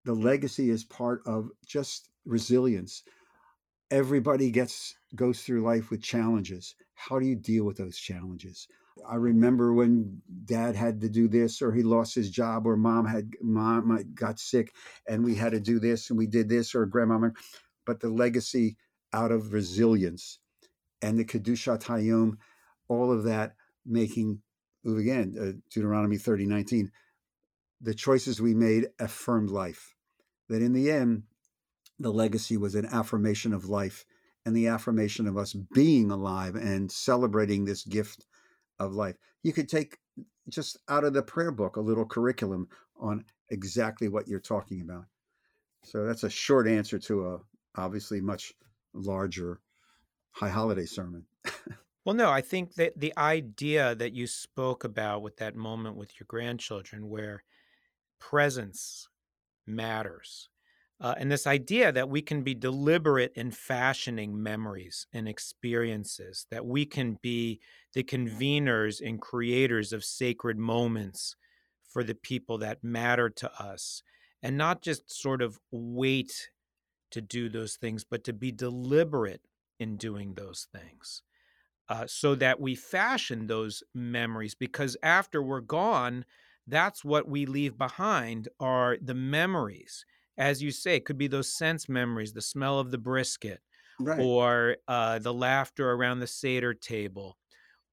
[0.06, 3.04] the legacy is part of just resilience
[3.90, 8.68] everybody gets goes through life with challenges how do you deal with those challenges
[9.08, 13.06] I remember when dad had to do this or he lost his job or mom
[13.06, 14.74] had mom got sick
[15.08, 17.32] and we had to do this and we did this or grandmama
[17.86, 18.78] but the legacy
[19.14, 20.40] out of resilience
[21.02, 22.38] and the kedushat hayom
[22.88, 23.54] all of that
[23.86, 24.42] making
[24.86, 26.92] again uh, Deuteronomy 30 19
[27.82, 29.96] the choices we made affirmed life.
[30.50, 31.24] That in the end
[32.00, 34.06] the legacy was an affirmation of life
[34.46, 38.26] and the affirmation of us being alive and celebrating this gift
[38.80, 39.16] of life.
[39.44, 39.98] You could take
[40.50, 42.68] just out of the prayer book a little curriculum
[43.00, 45.06] on exactly what you're talking about.
[45.84, 47.40] So that's a short answer to a
[47.76, 48.54] obviously much
[48.94, 49.60] larger
[50.32, 51.26] high holiday sermon.
[52.06, 56.20] well, no, I think that the idea that you spoke about with that moment with
[56.20, 57.44] your grandchildren where
[58.20, 59.08] presence
[59.66, 60.50] matters
[61.00, 66.66] uh, and this idea that we can be deliberate in fashioning memories and experiences, that
[66.66, 67.60] we can be
[67.94, 71.36] the conveners and creators of sacred moments
[71.88, 74.02] for the people that matter to us,
[74.42, 76.50] and not just sort of wait
[77.12, 79.42] to do those things, but to be deliberate
[79.80, 81.22] in doing those things.
[81.90, 86.26] Uh, so that we fashion those memories because after we're gone,
[86.66, 90.06] that's what we leave behind are the memories
[90.38, 93.62] as you say, it could be those sense memories, the smell of the brisket,
[94.00, 94.20] right.
[94.20, 97.38] or uh, the laughter around the Seder table,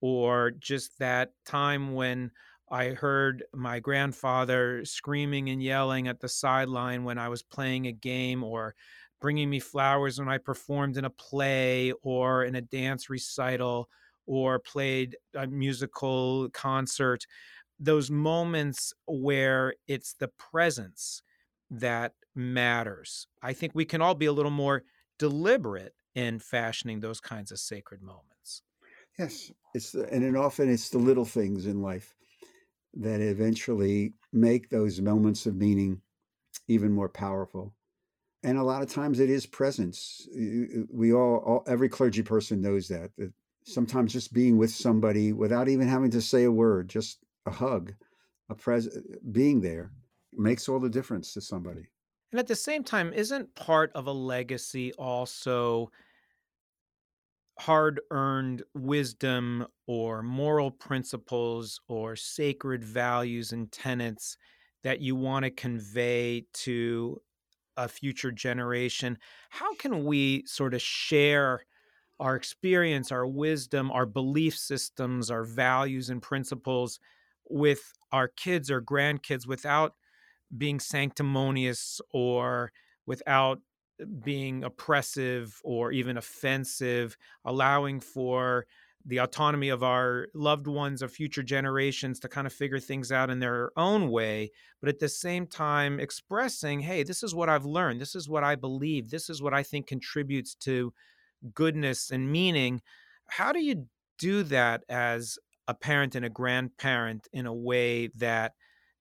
[0.01, 2.31] or just that time when
[2.71, 7.93] I heard my grandfather screaming and yelling at the sideline when I was playing a
[7.93, 8.75] game, or
[9.21, 13.89] bringing me flowers when I performed in a play or in a dance recital
[14.27, 17.27] or played a musical concert.
[17.81, 21.23] Those moments where it's the presence
[21.71, 23.27] that matters.
[23.43, 24.85] I think we can all be a little more
[25.19, 28.63] deliberate in fashioning those kinds of sacred moments.
[29.19, 32.15] Yes, it's the, and often it's the little things in life
[32.95, 36.01] that eventually make those moments of meaning
[36.69, 37.75] even more powerful.
[38.43, 40.29] And a lot of times it is presence.
[40.93, 43.33] We all, all every clergy person knows that that
[43.65, 47.95] sometimes just being with somebody without even having to say a word, just a hug,
[48.51, 48.89] a pres
[49.33, 49.93] being there
[50.33, 51.87] makes all the difference to somebody.
[52.35, 55.93] And at the same time, isn't part of a legacy also
[57.61, 64.37] hard earned wisdom or moral principles or sacred values and tenets
[64.83, 67.23] that you want to convey to
[67.77, 69.17] a future generation?
[69.51, 71.65] How can we sort of share
[72.19, 76.99] our experience, our wisdom, our belief systems, our values and principles
[77.49, 79.95] with our kids or grandkids without
[80.57, 82.73] being sanctimonious or
[83.07, 83.61] without
[84.25, 88.67] being oppressive or even offensive, allowing for
[89.07, 93.29] the autonomy of our loved ones of future generations to kind of figure things out
[93.29, 97.67] in their own way, but at the same time expressing, hey, this is what I've
[97.67, 98.01] learned.
[98.01, 99.11] This is what I believe.
[99.11, 100.93] This is what I think contributes to
[101.53, 102.81] goodness and meaning.
[103.29, 103.87] How do you
[104.19, 105.39] do that as
[105.69, 108.53] a parent and a grandparent in a way that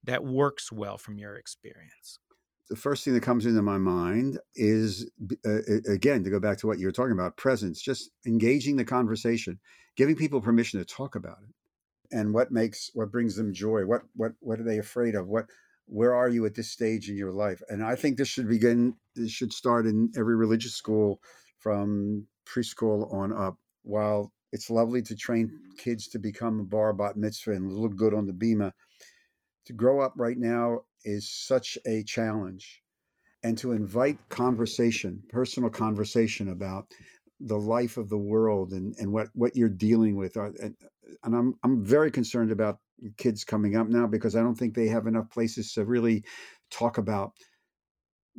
[0.04, 2.20] that works well from your experience?
[2.70, 5.10] The first thing that comes into my mind is,
[5.46, 8.86] uh, again, to go back to what you were talking about, presence, just engaging the
[8.86, 9.60] conversation,
[9.96, 14.02] giving people permission to talk about it, and what makes, what brings them joy, what,
[14.16, 15.46] what, what are they afraid of, what,
[15.86, 17.62] where are you at this stage in your life?
[17.70, 21.20] And I think this should begin, this should start in every religious school
[21.60, 23.58] from preschool on up.
[23.84, 28.13] While it's lovely to train kids to become a bar bat mitzvah and look good
[28.13, 28.72] on the bima,
[29.65, 32.82] to grow up right now is such a challenge.
[33.43, 36.88] And to invite conversation personal conversation about
[37.41, 40.76] the life of the world and, and what, what you're dealing with uh, and,
[41.26, 42.80] and I'm, I'm very concerned about
[43.17, 46.23] kids coming up now because i don't think they have enough places to really
[46.71, 47.34] talk about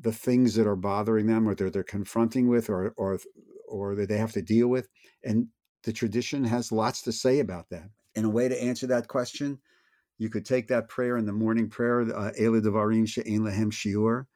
[0.00, 3.18] the things that are bothering them or they're, they're confronting with or, or,
[3.68, 4.88] or that they have to deal with.
[5.24, 5.48] And
[5.84, 7.88] the tradition has lots to say about that.
[8.16, 9.58] And a way to answer that question
[10.18, 14.27] you could take that prayer in the morning prayer, uh, Ela Devarim She'en Lehem Shiur.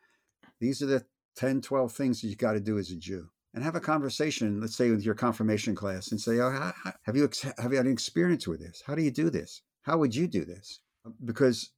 [0.60, 1.04] These are the
[1.36, 3.28] 10, 12 things that you got to do as a Jew.
[3.54, 6.72] And have a conversation, let's say with your confirmation class, and say, oh,
[7.02, 8.82] have you have you had an experience with this?
[8.86, 9.62] How do you do this?
[9.82, 10.80] How would you do this?
[11.24, 11.70] Because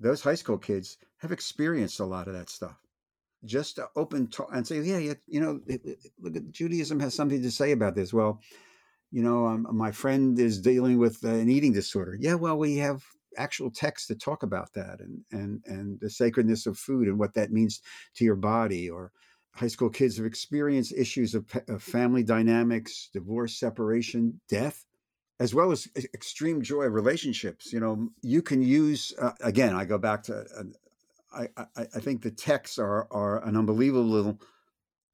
[0.00, 2.76] those high school kids have experienced a lot of that stuff.
[3.44, 5.60] Just open talk and say, yeah, yeah, you know,
[6.20, 8.12] look at Judaism has something to say about this.
[8.12, 8.40] Well,
[9.10, 12.16] you know, um, my friend is dealing with an eating disorder.
[12.18, 13.04] Yeah, well, we have
[13.36, 17.34] actual texts that talk about that and and and the sacredness of food and what
[17.34, 17.80] that means
[18.14, 19.12] to your body or
[19.54, 24.84] high school kids have experienced issues of, of family dynamics divorce separation death
[25.42, 27.72] as well as extreme joy relationships.
[27.72, 29.74] You know, you can use uh, again.
[29.74, 30.46] I go back to.
[30.56, 30.62] Uh,
[31.34, 31.66] I, I,
[31.96, 34.38] I think the texts are are an unbelievable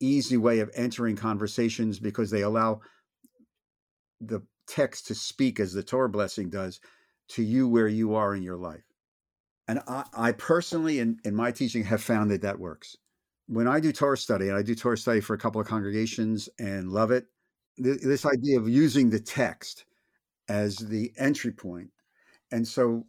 [0.01, 2.81] easy way of entering conversations because they allow
[4.21, 6.79] the text to speak as the Torah blessing does
[7.31, 8.85] to you where you are in your life.
[9.67, 12.97] And I, I personally, in, in my teaching, have found that that works.
[13.47, 16.49] When I do Torah study, and I do Torah study for a couple of congregations
[16.59, 17.27] and love it,
[17.83, 19.85] th- this idea of using the text
[20.49, 21.91] as the entry point.
[22.51, 23.07] And so,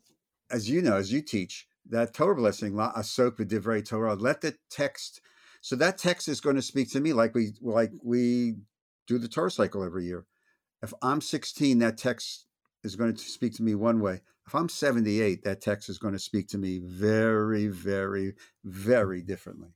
[0.51, 4.55] as you know, as you teach, that Torah blessing, la asok v'divrei Torah, let the
[4.69, 5.21] text.
[5.61, 8.55] So that text is going to speak to me like we like we
[9.07, 10.25] do the Torah cycle every year.
[10.81, 12.45] If I'm 16, that text
[12.83, 14.21] is going to speak to me one way.
[14.47, 19.69] If I'm 78, that text is going to speak to me very, very, very differently.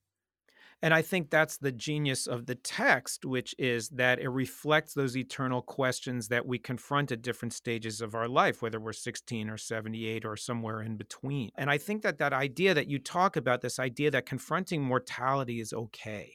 [0.82, 5.16] And I think that's the genius of the text, which is that it reflects those
[5.16, 9.58] eternal questions that we confront at different stages of our life, whether we're 16 or
[9.58, 11.52] 78 or somewhere in between.
[11.56, 15.62] And I think that that idea that you talk about, this idea that confronting mortality
[15.62, 16.34] is okay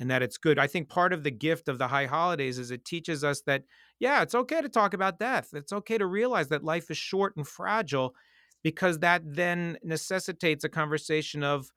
[0.00, 0.58] and that it's good.
[0.58, 3.64] I think part of the gift of the high holidays is it teaches us that,
[3.98, 5.50] yeah, it's okay to talk about death.
[5.54, 8.14] It's okay to realize that life is short and fragile
[8.62, 11.70] because that then necessitates a conversation of,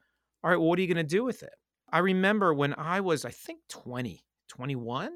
[0.44, 1.54] all right, well, what are you going to do with it?
[1.92, 5.12] I remember when I was, I think, 20, 21.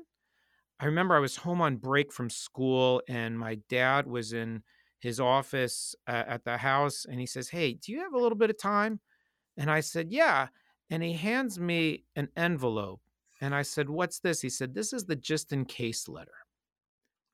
[0.80, 4.64] I remember I was home on break from school and my dad was in
[5.00, 8.38] his office uh, at the house and he says, Hey, do you have a little
[8.38, 9.00] bit of time?
[9.58, 10.48] And I said, Yeah
[10.94, 13.02] and he hands me an envelope.
[13.42, 14.42] And I said, What's this?
[14.42, 16.43] He said, This is the just in case letter.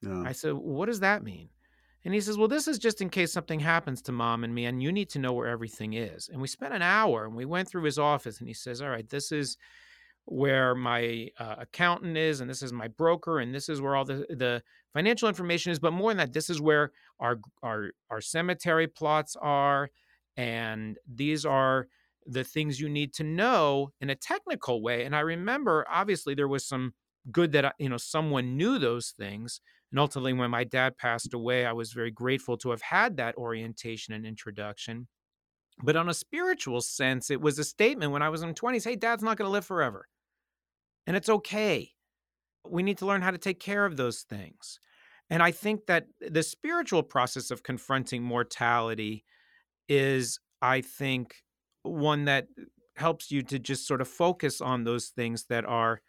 [0.02, 0.24] No.
[0.26, 1.50] I said, What does that mean?
[2.06, 4.66] And he says, Well, this is just in case something happens to mom and me,
[4.66, 6.30] and you need to know where everything is.
[6.30, 8.90] And we spent an hour and we went through his office, and he says, All
[8.90, 9.58] right, this is
[10.26, 14.06] where my uh, accountant is, and this is my broker, and this is where all
[14.06, 14.62] the, the
[14.94, 15.80] financial information is.
[15.80, 19.90] But more than that, this is where our, our, our cemetery plots are,
[20.38, 21.88] and these are
[22.26, 25.04] the things you need to know in a technical way.
[25.04, 26.94] And I remember, obviously, there was some
[27.32, 29.62] good that you know someone knew those things.
[29.92, 33.36] And ultimately, when my dad passed away, I was very grateful to have had that
[33.36, 35.08] orientation and introduction.
[35.82, 38.84] But on a spiritual sense, it was a statement when I was in my 20s
[38.84, 40.08] hey, dad's not going to live forever.
[41.08, 41.92] And it's okay.
[42.70, 44.80] We need to learn how to take care of those things.
[45.30, 49.24] And I think that the spiritual process of confronting mortality
[49.88, 51.36] is, I think,
[51.84, 52.48] one that
[52.96, 56.02] helps you to just sort of focus on those things that are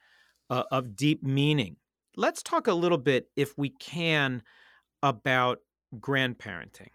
[0.51, 1.77] uh, of deep meaning.
[2.17, 4.43] Let's talk a little bit, if we can,
[5.03, 5.59] about
[5.97, 6.91] grandparenting.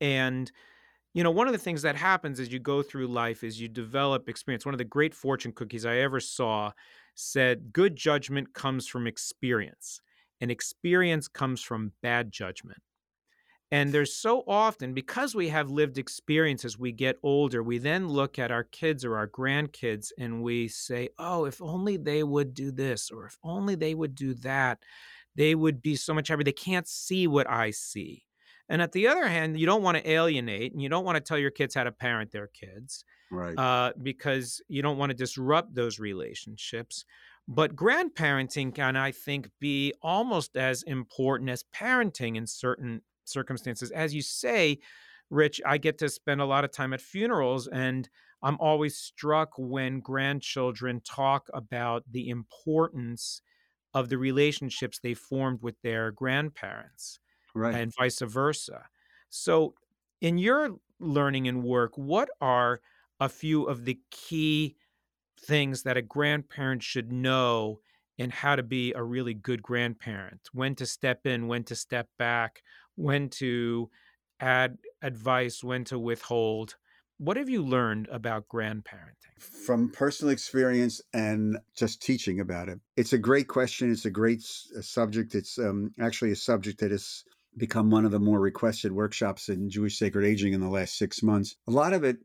[0.00, 0.50] And,
[1.14, 3.68] you know, one of the things that happens as you go through life is you
[3.68, 4.66] develop experience.
[4.66, 6.72] One of the great fortune cookies I ever saw
[7.14, 10.00] said, Good judgment comes from experience,
[10.40, 12.82] and experience comes from bad judgment.
[13.72, 18.08] And there's so often, because we have lived experience as we get older, we then
[18.08, 22.54] look at our kids or our grandkids and we say, oh, if only they would
[22.54, 24.78] do this, or if only they would do that,
[25.34, 26.44] they would be so much happier.
[26.44, 28.22] They can't see what I see.
[28.68, 31.20] And at the other hand, you don't want to alienate and you don't want to
[31.20, 33.04] tell your kids how to parent their kids.
[33.30, 33.58] Right.
[33.58, 37.04] Uh, because you don't want to disrupt those relationships.
[37.48, 43.90] But grandparenting can, I think, be almost as important as parenting in certain circumstances.
[43.90, 44.78] As you say,
[45.30, 48.08] Rich, I get to spend a lot of time at funerals, and
[48.42, 53.42] I'm always struck when grandchildren talk about the importance
[53.94, 57.18] of the relationships they formed with their grandparents
[57.54, 57.74] right.
[57.74, 58.86] and vice versa.
[59.30, 59.74] So,
[60.20, 62.80] in your learning and work, what are
[63.20, 64.76] a few of the key
[65.40, 67.80] things that a grandparent should know
[68.18, 70.48] in how to be a really good grandparent?
[70.52, 72.62] When to step in, when to step back,
[72.96, 73.90] when to
[74.40, 76.76] add advice, when to withhold.
[77.18, 79.38] What have you learned about grandparenting?
[79.38, 82.78] From personal experience and just teaching about it.
[82.96, 83.90] It's a great question.
[83.90, 85.34] It's a great subject.
[85.34, 87.24] It's um, actually a subject that has
[87.56, 91.22] become one of the more requested workshops in Jewish sacred aging in the last six
[91.22, 91.56] months.
[91.66, 92.18] A lot of it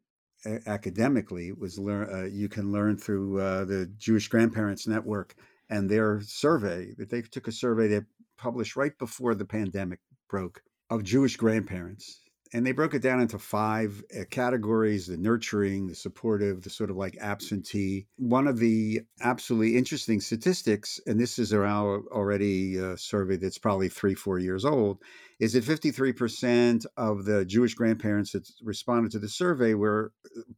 [0.65, 5.35] academically was learn uh, you can learn through uh, the Jewish Grandparents Network
[5.69, 8.01] and their survey that they took a survey they
[8.37, 9.99] published right before the pandemic
[10.31, 12.21] broke of Jewish grandparents.
[12.53, 16.89] And they broke it down into five uh, categories the nurturing, the supportive, the sort
[16.89, 18.07] of like absentee.
[18.17, 23.57] One of the absolutely interesting statistics, and this is our already a uh, survey that's
[23.57, 24.97] probably three, four years old,
[25.39, 30.11] is that 53% of the Jewish grandparents that responded to the survey were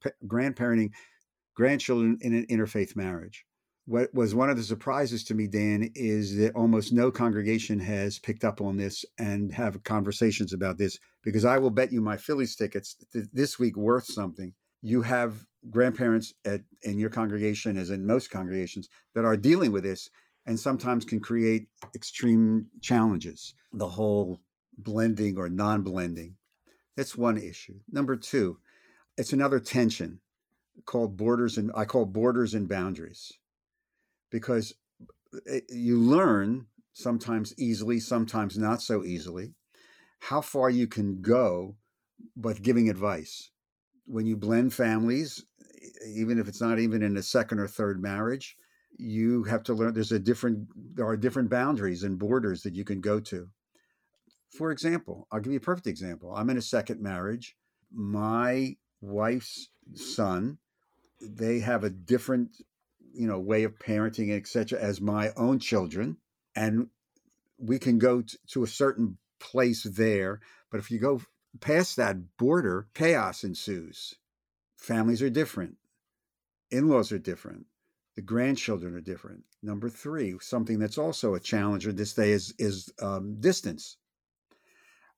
[0.04, 0.90] uh, grandparenting
[1.56, 3.46] grandchildren in an interfaith marriage.
[3.86, 8.18] What was one of the surprises to me, Dan, is that almost no congregation has
[8.18, 12.16] picked up on this and have conversations about this because I will bet you my
[12.16, 14.54] Phillies tickets th- this week worth something.
[14.82, 19.84] You have grandparents at in your congregation, as in most congregations, that are dealing with
[19.84, 20.10] this
[20.46, 23.54] and sometimes can create extreme challenges.
[23.74, 24.40] The whole
[24.78, 26.36] blending or non-blending.
[26.96, 27.80] That's one issue.
[27.92, 28.60] Number two,
[29.18, 30.20] it's another tension
[30.86, 33.32] called borders and I call borders and boundaries
[34.34, 34.74] because
[35.48, 39.54] eh, you learn sometimes easily, sometimes not so easily,
[40.20, 41.76] how far you can go,
[42.36, 43.52] but giving advice.
[44.06, 45.46] When you blend families,
[46.14, 48.58] even if it's not even in a second or third marriage,
[48.98, 52.84] you have to learn there's a different there are different boundaries and borders that you
[52.84, 53.48] can go to.
[54.58, 56.34] For example, I'll give you a perfect example.
[56.36, 57.56] I'm in a second marriage.
[57.92, 60.58] My wife's son,
[61.22, 62.58] they have a different
[63.14, 66.18] you know way of parenting etc as my own children
[66.56, 66.88] and
[67.58, 70.40] we can go t- to a certain place there
[70.72, 71.22] but if you go
[71.60, 74.16] past that border chaos ensues.
[74.78, 75.78] Families are different.
[76.72, 77.66] In-laws are different.
[78.16, 79.44] The grandchildren are different.
[79.62, 83.98] Number three something that's also a challenge this day is is um, distance.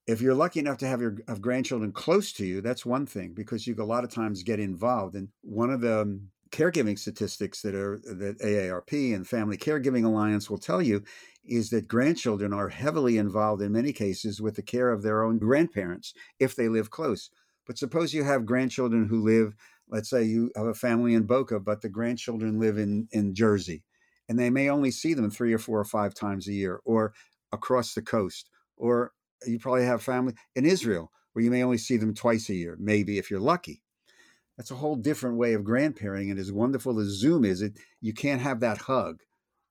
[0.07, 3.33] If you're lucky enough to have your have grandchildren close to you that's one thing
[3.33, 7.61] because you a lot of times get involved and one of the um, caregiving statistics
[7.61, 11.03] that are that AARP and Family Caregiving Alliance will tell you
[11.43, 15.37] is that grandchildren are heavily involved in many cases with the care of their own
[15.37, 17.29] grandparents if they live close.
[17.67, 19.53] But suppose you have grandchildren who live,
[19.89, 23.83] let's say you have a family in Boca, but the grandchildren live in, in Jersey,
[24.29, 27.13] and they may only see them three or four or five times a year, or
[27.51, 29.11] across the coast, or
[29.45, 32.77] you probably have family in Israel where you may only see them twice a year,
[32.79, 33.81] maybe if you're lucky.
[34.57, 36.31] That's a whole different way of grandparenting.
[36.31, 39.21] And as wonderful as Zoom is, it you can't have that hug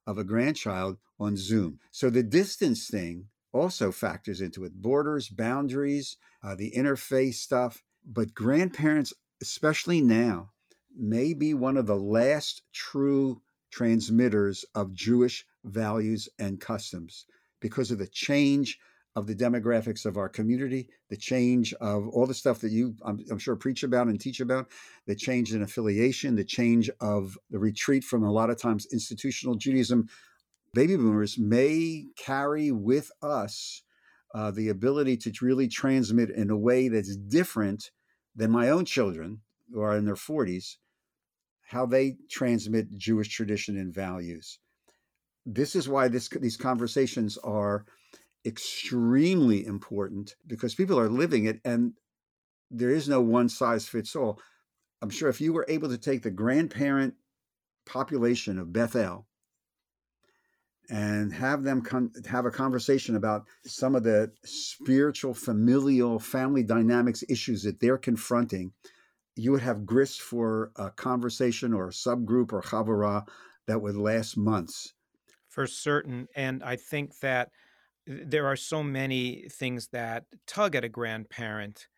[0.06, 1.78] of a grandchild on Zoom.
[1.90, 7.82] So the distance thing also factors into it borders, boundaries, uh, the interfaith stuff.
[8.04, 10.50] But grandparents, especially now,
[10.94, 17.26] may be one of the last true transmitters of Jewish values and customs
[17.60, 18.78] because of the change
[19.16, 23.24] of the demographics of our community, the change of all the stuff that you, I'm,
[23.30, 24.66] I'm, sure, preach about and teach about,
[25.06, 29.54] the change in affiliation, the change of the retreat from a lot of times institutional
[29.54, 30.08] Judaism.
[30.72, 33.82] Baby boomers may carry with us
[34.34, 37.92] uh, the ability to really transmit in a way that's different
[38.34, 39.40] than my own children
[39.72, 40.76] who are in their 40s,
[41.68, 44.58] how they transmit Jewish tradition and values.
[45.46, 47.84] This is why this, these conversations are
[48.44, 51.94] extremely important because people are living it and
[52.70, 54.40] there is no one size fits all.
[55.02, 55.14] I'm hmm.
[55.14, 57.14] sure if you were able to take the grandparent
[57.86, 59.26] population of Beth El
[60.90, 67.24] and have them con- have a conversation about some of the spiritual, familial, family dynamics
[67.28, 68.72] issues that they're confronting,
[69.36, 73.26] you would have grist for a conversation or a subgroup or chavurah
[73.66, 74.92] that would last months.
[75.48, 76.28] For certain.
[76.34, 77.50] And I think that
[78.06, 81.88] there are so many things that tug at a grandparent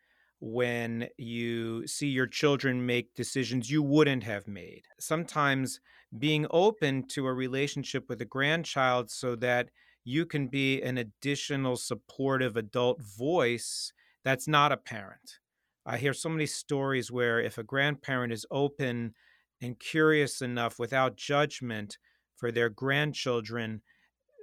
[0.41, 4.83] when you see your children make decisions you wouldn't have made.
[5.01, 5.81] Sometimes
[6.19, 9.71] being open to a relationship with a grandchild so that
[10.05, 13.93] you can be an additional supportive adult voice
[14.25, 15.39] that's not a parent.
[15.85, 19.15] I hear so many stories where if a grandparent is open
[19.61, 21.97] and curious enough without judgment
[22.35, 23.83] for their grandchildren,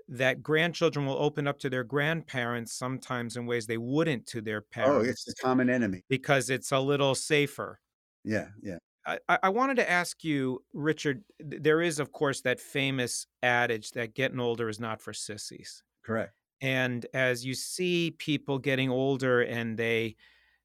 [0.08, 4.62] that grandchildren will open up to their grandparents sometimes in ways they wouldn't to their
[4.62, 5.08] parents.
[5.08, 6.04] Oh, it's the common enemy.
[6.10, 7.80] Because it's a little safer.
[8.24, 8.78] Yeah, yeah.
[9.06, 14.14] I, I wanted to ask you, Richard, there is, of course, that famous adage that
[14.14, 15.84] getting older is not for sissies.
[16.06, 16.34] Correct.
[16.62, 20.16] And as you see people getting older and they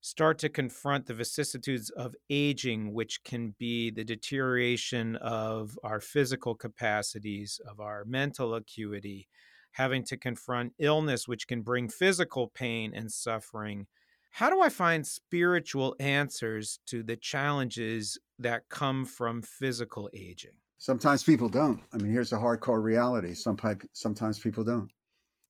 [0.01, 6.55] start to confront the vicissitudes of aging, which can be the deterioration of our physical
[6.55, 9.29] capacities, of our mental acuity,
[9.73, 13.87] having to confront illness, which can bring physical pain and suffering.
[14.31, 20.53] How do I find spiritual answers to the challenges that come from physical aging?
[20.79, 21.81] Sometimes people don't.
[21.93, 23.35] I mean, here's the hardcore reality.
[23.35, 24.91] Sometimes people don't.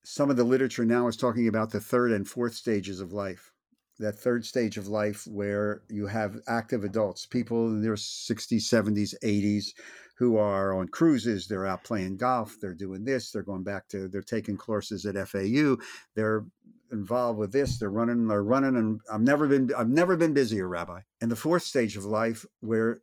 [0.05, 3.53] Some of the literature now is talking about the third and fourth stages of life
[3.99, 9.15] that third stage of life where you have active adults, people in their 60s, 70s,
[9.25, 9.73] 80s,
[10.17, 14.09] who are on cruises, they're out playing golf, they're doing this, they're going back to,
[14.09, 15.77] they're taking courses at FAU,
[16.15, 16.45] they're
[16.91, 20.69] involved with this, they're running, they're running, and I've never been, I've never been busier,
[20.69, 21.01] Rabbi.
[21.21, 23.01] And the fourth stage of life where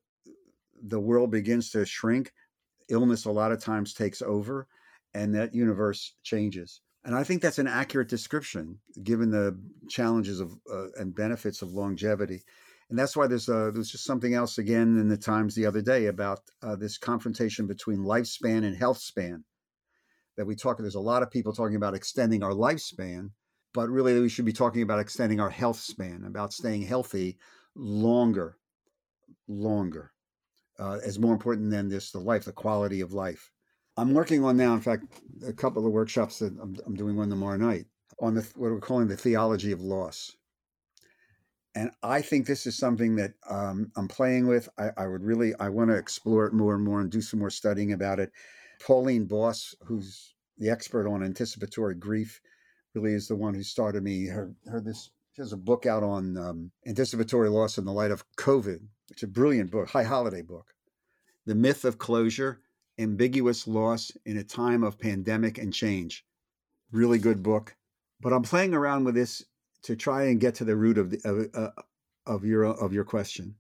[0.84, 2.34] the world begins to shrink,
[2.90, 4.68] illness a lot of times takes over
[5.14, 6.82] and that universe changes.
[7.06, 11.72] And I think that's an accurate description given the challenges of uh, and benefits of
[11.72, 12.44] longevity.
[12.90, 15.82] And that's why there's uh, there's just something else again in the Times the other
[15.82, 19.44] day about uh, this confrontation between lifespan and health span.
[20.36, 23.30] That we talk, there's a lot of people talking about extending our lifespan,
[23.74, 27.38] but really we should be talking about extending our health span, about staying healthy
[27.76, 28.58] longer,
[29.48, 30.12] longer,
[30.80, 33.52] uh, as more important than this the life, the quality of life.
[33.98, 35.06] I'm working on now, in fact,
[35.46, 37.86] a couple of workshops that I'm, I'm doing one tomorrow night
[38.20, 40.36] on the what we're calling the theology of loss.
[41.76, 44.70] And I think this is something that um, I'm playing with.
[44.78, 47.40] I, I would really, I want to explore it more and more and do some
[47.40, 48.32] more studying about it.
[48.82, 52.40] Pauline Boss, who's the expert on anticipatory grief,
[52.94, 54.28] really is the one who started me.
[54.28, 58.12] Her, her this she has a book out on um, anticipatory loss in the light
[58.12, 58.80] of COVID.
[59.12, 60.74] It's a brilliant book, high holiday book.
[61.46, 62.62] The myth of closure,
[63.00, 66.26] ambiguous loss in a time of pandemic and change.
[66.92, 67.76] Really good book.
[68.22, 69.44] But I'm playing around with this
[69.84, 71.82] to try and get to the root of the, of, uh,
[72.26, 73.56] of your of your question.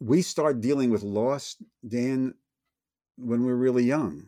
[0.00, 1.56] We start dealing with loss,
[1.86, 2.34] Dan,
[3.16, 4.24] when we're really young.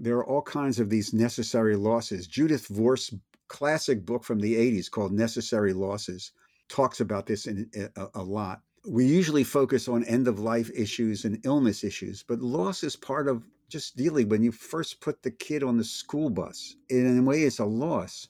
[0.00, 2.26] There are all kinds of these necessary losses.
[2.26, 6.32] Judith Viorst classic book from the 80s called Necessary Losses
[6.68, 8.62] talks about this in, a, a lot.
[8.86, 13.28] We usually focus on end of life issues and illness issues, but loss is part
[13.28, 16.76] of just dealing when you first put the kid on the school bus.
[16.90, 18.28] In a way, it's a loss.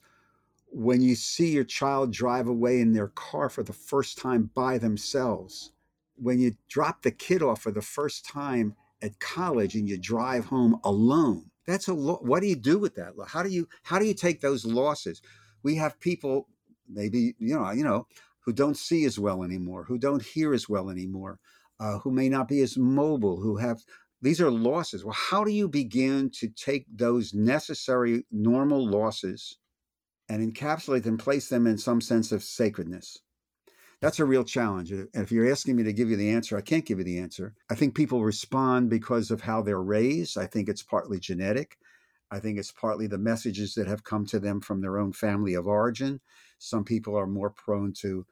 [0.67, 4.77] When you see your child drive away in their car for the first time by
[4.77, 5.71] themselves,
[6.15, 10.45] when you drop the kid off for the first time at college and you drive
[10.45, 13.13] home alone, that's a lo- what do you do with that?
[13.27, 15.21] How do you how do you take those losses?
[15.63, 16.47] We have people
[16.87, 18.07] maybe you know you know
[18.45, 21.39] who don't see as well anymore, who don't hear as well anymore,
[21.79, 23.81] uh, who may not be as mobile, who have
[24.21, 25.03] these are losses.
[25.03, 29.57] Well, how do you begin to take those necessary normal losses
[30.29, 33.19] and encapsulate them, place them in some sense of sacredness?
[34.01, 34.91] That's a real challenge.
[34.91, 37.19] And if you're asking me to give you the answer, I can't give you the
[37.19, 37.53] answer.
[37.69, 40.37] I think people respond because of how they're raised.
[40.37, 41.77] I think it's partly genetic.
[42.31, 45.53] I think it's partly the messages that have come to them from their own family
[45.53, 46.19] of origin.
[46.57, 48.25] Some people are more prone to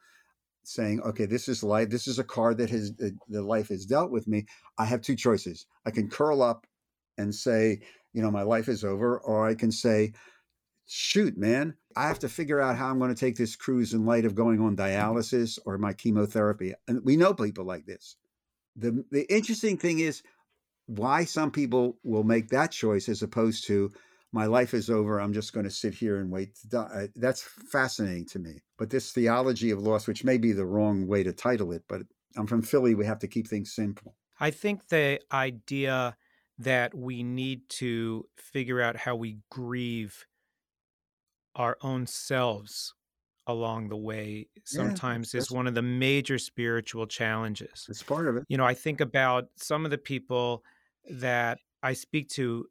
[0.64, 1.90] saying, okay, this is life.
[1.90, 4.46] This is a card that has uh, the life has dealt with me.
[4.78, 5.66] I have two choices.
[5.84, 6.66] I can curl up
[7.18, 7.80] and say,
[8.12, 10.12] you know, my life is over, or I can say,
[10.86, 14.06] shoot, man, I have to figure out how I'm going to take this cruise in
[14.06, 16.74] light of going on dialysis or my chemotherapy.
[16.88, 18.16] And we know people like this.
[18.76, 20.22] The, the interesting thing is
[20.86, 23.92] why some people will make that choice as opposed to
[24.34, 25.20] my life is over.
[25.20, 27.08] I'm just going to sit here and wait to die.
[27.14, 28.62] That's fascinating to me.
[28.76, 32.02] But this theology of loss, which may be the wrong way to title it, but
[32.36, 32.96] I'm from Philly.
[32.96, 34.16] We have to keep things simple.
[34.40, 36.16] I think the idea
[36.58, 40.26] that we need to figure out how we grieve
[41.54, 42.92] our own selves
[43.46, 47.86] along the way sometimes yeah, is one of the major spiritual challenges.
[47.88, 48.44] It's part of it.
[48.48, 50.64] You know, I think about some of the people
[51.08, 52.66] that I speak to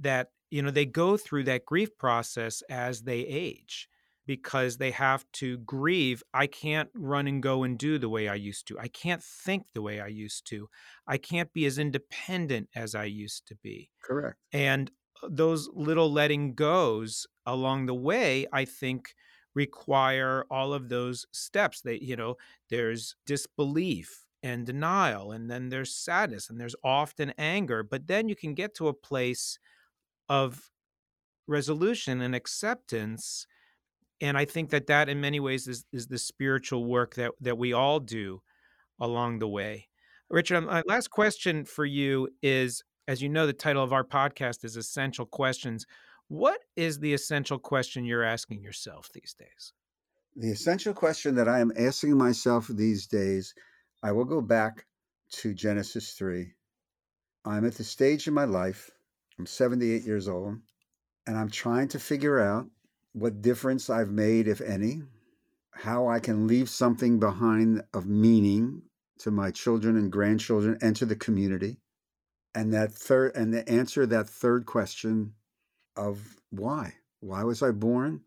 [0.00, 3.88] that, you know, they go through that grief process as they age
[4.26, 6.22] because they have to grieve.
[6.34, 8.78] I can't run and go and do the way I used to.
[8.78, 10.68] I can't think the way I used to.
[11.06, 13.90] I can't be as independent as I used to be.
[14.02, 14.38] Correct.
[14.52, 14.90] And
[15.22, 19.14] uh, those little letting goes along the way, I think
[19.54, 21.80] require all of those steps.
[21.82, 22.36] That you know,
[22.70, 27.82] there's disbelief and denial, and then there's sadness, and there's often anger.
[27.82, 29.58] But then you can get to a place
[30.28, 30.70] of
[31.46, 33.46] resolution and acceptance.
[34.20, 37.58] And I think that that, in many ways, is is the spiritual work that that
[37.58, 38.42] we all do
[38.98, 39.88] along the way.
[40.28, 44.64] Richard, my last question for you is as you know, the title of our podcast
[44.64, 45.86] is Essential Questions.
[46.28, 49.72] What is the essential question you're asking yourself these days?
[50.34, 53.54] The essential question that I am asking myself these days,
[54.02, 54.86] I will go back
[55.32, 56.52] to Genesis 3.
[57.44, 58.90] I'm at the stage in my life,
[59.38, 60.58] I'm 78 years old,
[61.26, 62.66] and I'm trying to figure out
[63.12, 65.02] what difference I've made, if any,
[65.70, 68.82] how I can leave something behind of meaning
[69.18, 71.78] to my children and grandchildren and to the community
[72.54, 75.34] and that third and the answer that third question
[75.94, 76.94] of why?
[77.20, 78.22] Why was i born?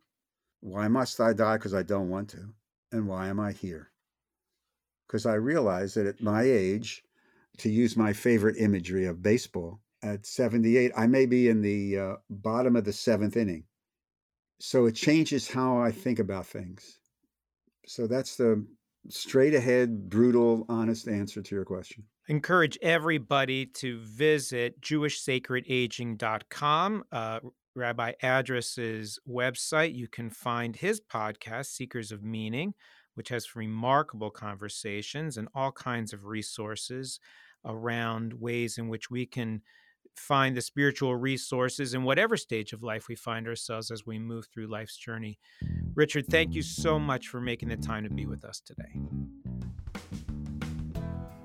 [0.62, 2.54] Why must i die because i don't want to?
[2.92, 3.90] And why am i here?
[5.08, 7.04] Because i realize that at my age
[7.58, 12.16] to use my favorite imagery of baseball at 78 i may be in the uh,
[12.30, 13.64] bottom of the seventh inning
[14.60, 17.00] so it changes how i think about things
[17.86, 18.66] so that's the
[19.10, 27.04] straight ahead brutal honest answer to your question encourage everybody to visit jewishsacredaging.com.
[27.12, 27.40] Uh,
[27.76, 29.96] Rabbi Address's website.
[29.96, 32.76] You can find his podcast, Seekers of Meaning,
[33.16, 37.20] which has remarkable conversations and all kinds of resources
[37.66, 39.64] around ways in which we can
[40.20, 44.48] find the spiritual resources in whatever stage of life we find ourselves as we move
[44.54, 45.40] through life's journey.
[45.96, 49.00] Richard, thank you so much for making the time to be with us today.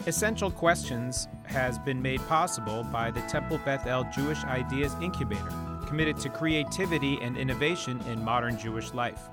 [0.06, 5.50] Essential Questions has been made possible by the Temple Beth El Jewish Ideas Incubator,
[5.86, 9.30] committed to creativity and innovation in modern Jewish life.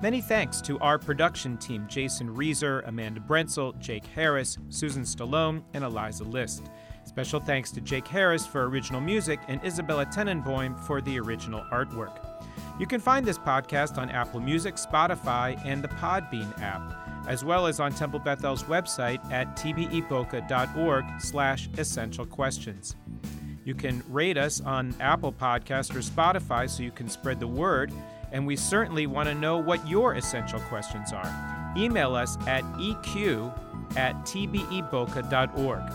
[0.00, 5.82] Many thanks to our production team Jason Reeser, Amanda Brentzel, Jake Harris, Susan Stallone, and
[5.82, 6.70] Eliza List.
[7.04, 12.18] Special thanks to Jake Harris for original music and Isabella Tenenbaum for the original artwork.
[12.78, 17.66] You can find this podcast on Apple Music, Spotify, and the Podbean app as well
[17.66, 22.96] as on Temple Beth El's website at tbeboca.org slash essential questions.
[23.64, 27.92] You can rate us on Apple Podcast or Spotify so you can spread the word,
[28.32, 31.72] and we certainly want to know what your essential questions are.
[31.76, 35.92] Email us at eq at tbeboca.org.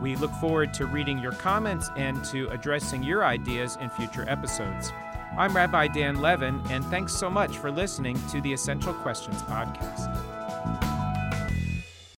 [0.00, 4.92] We look forward to reading your comments and to addressing your ideas in future episodes.
[5.36, 10.89] I'm Rabbi Dan Levin, and thanks so much for listening to the Essential Questions podcast.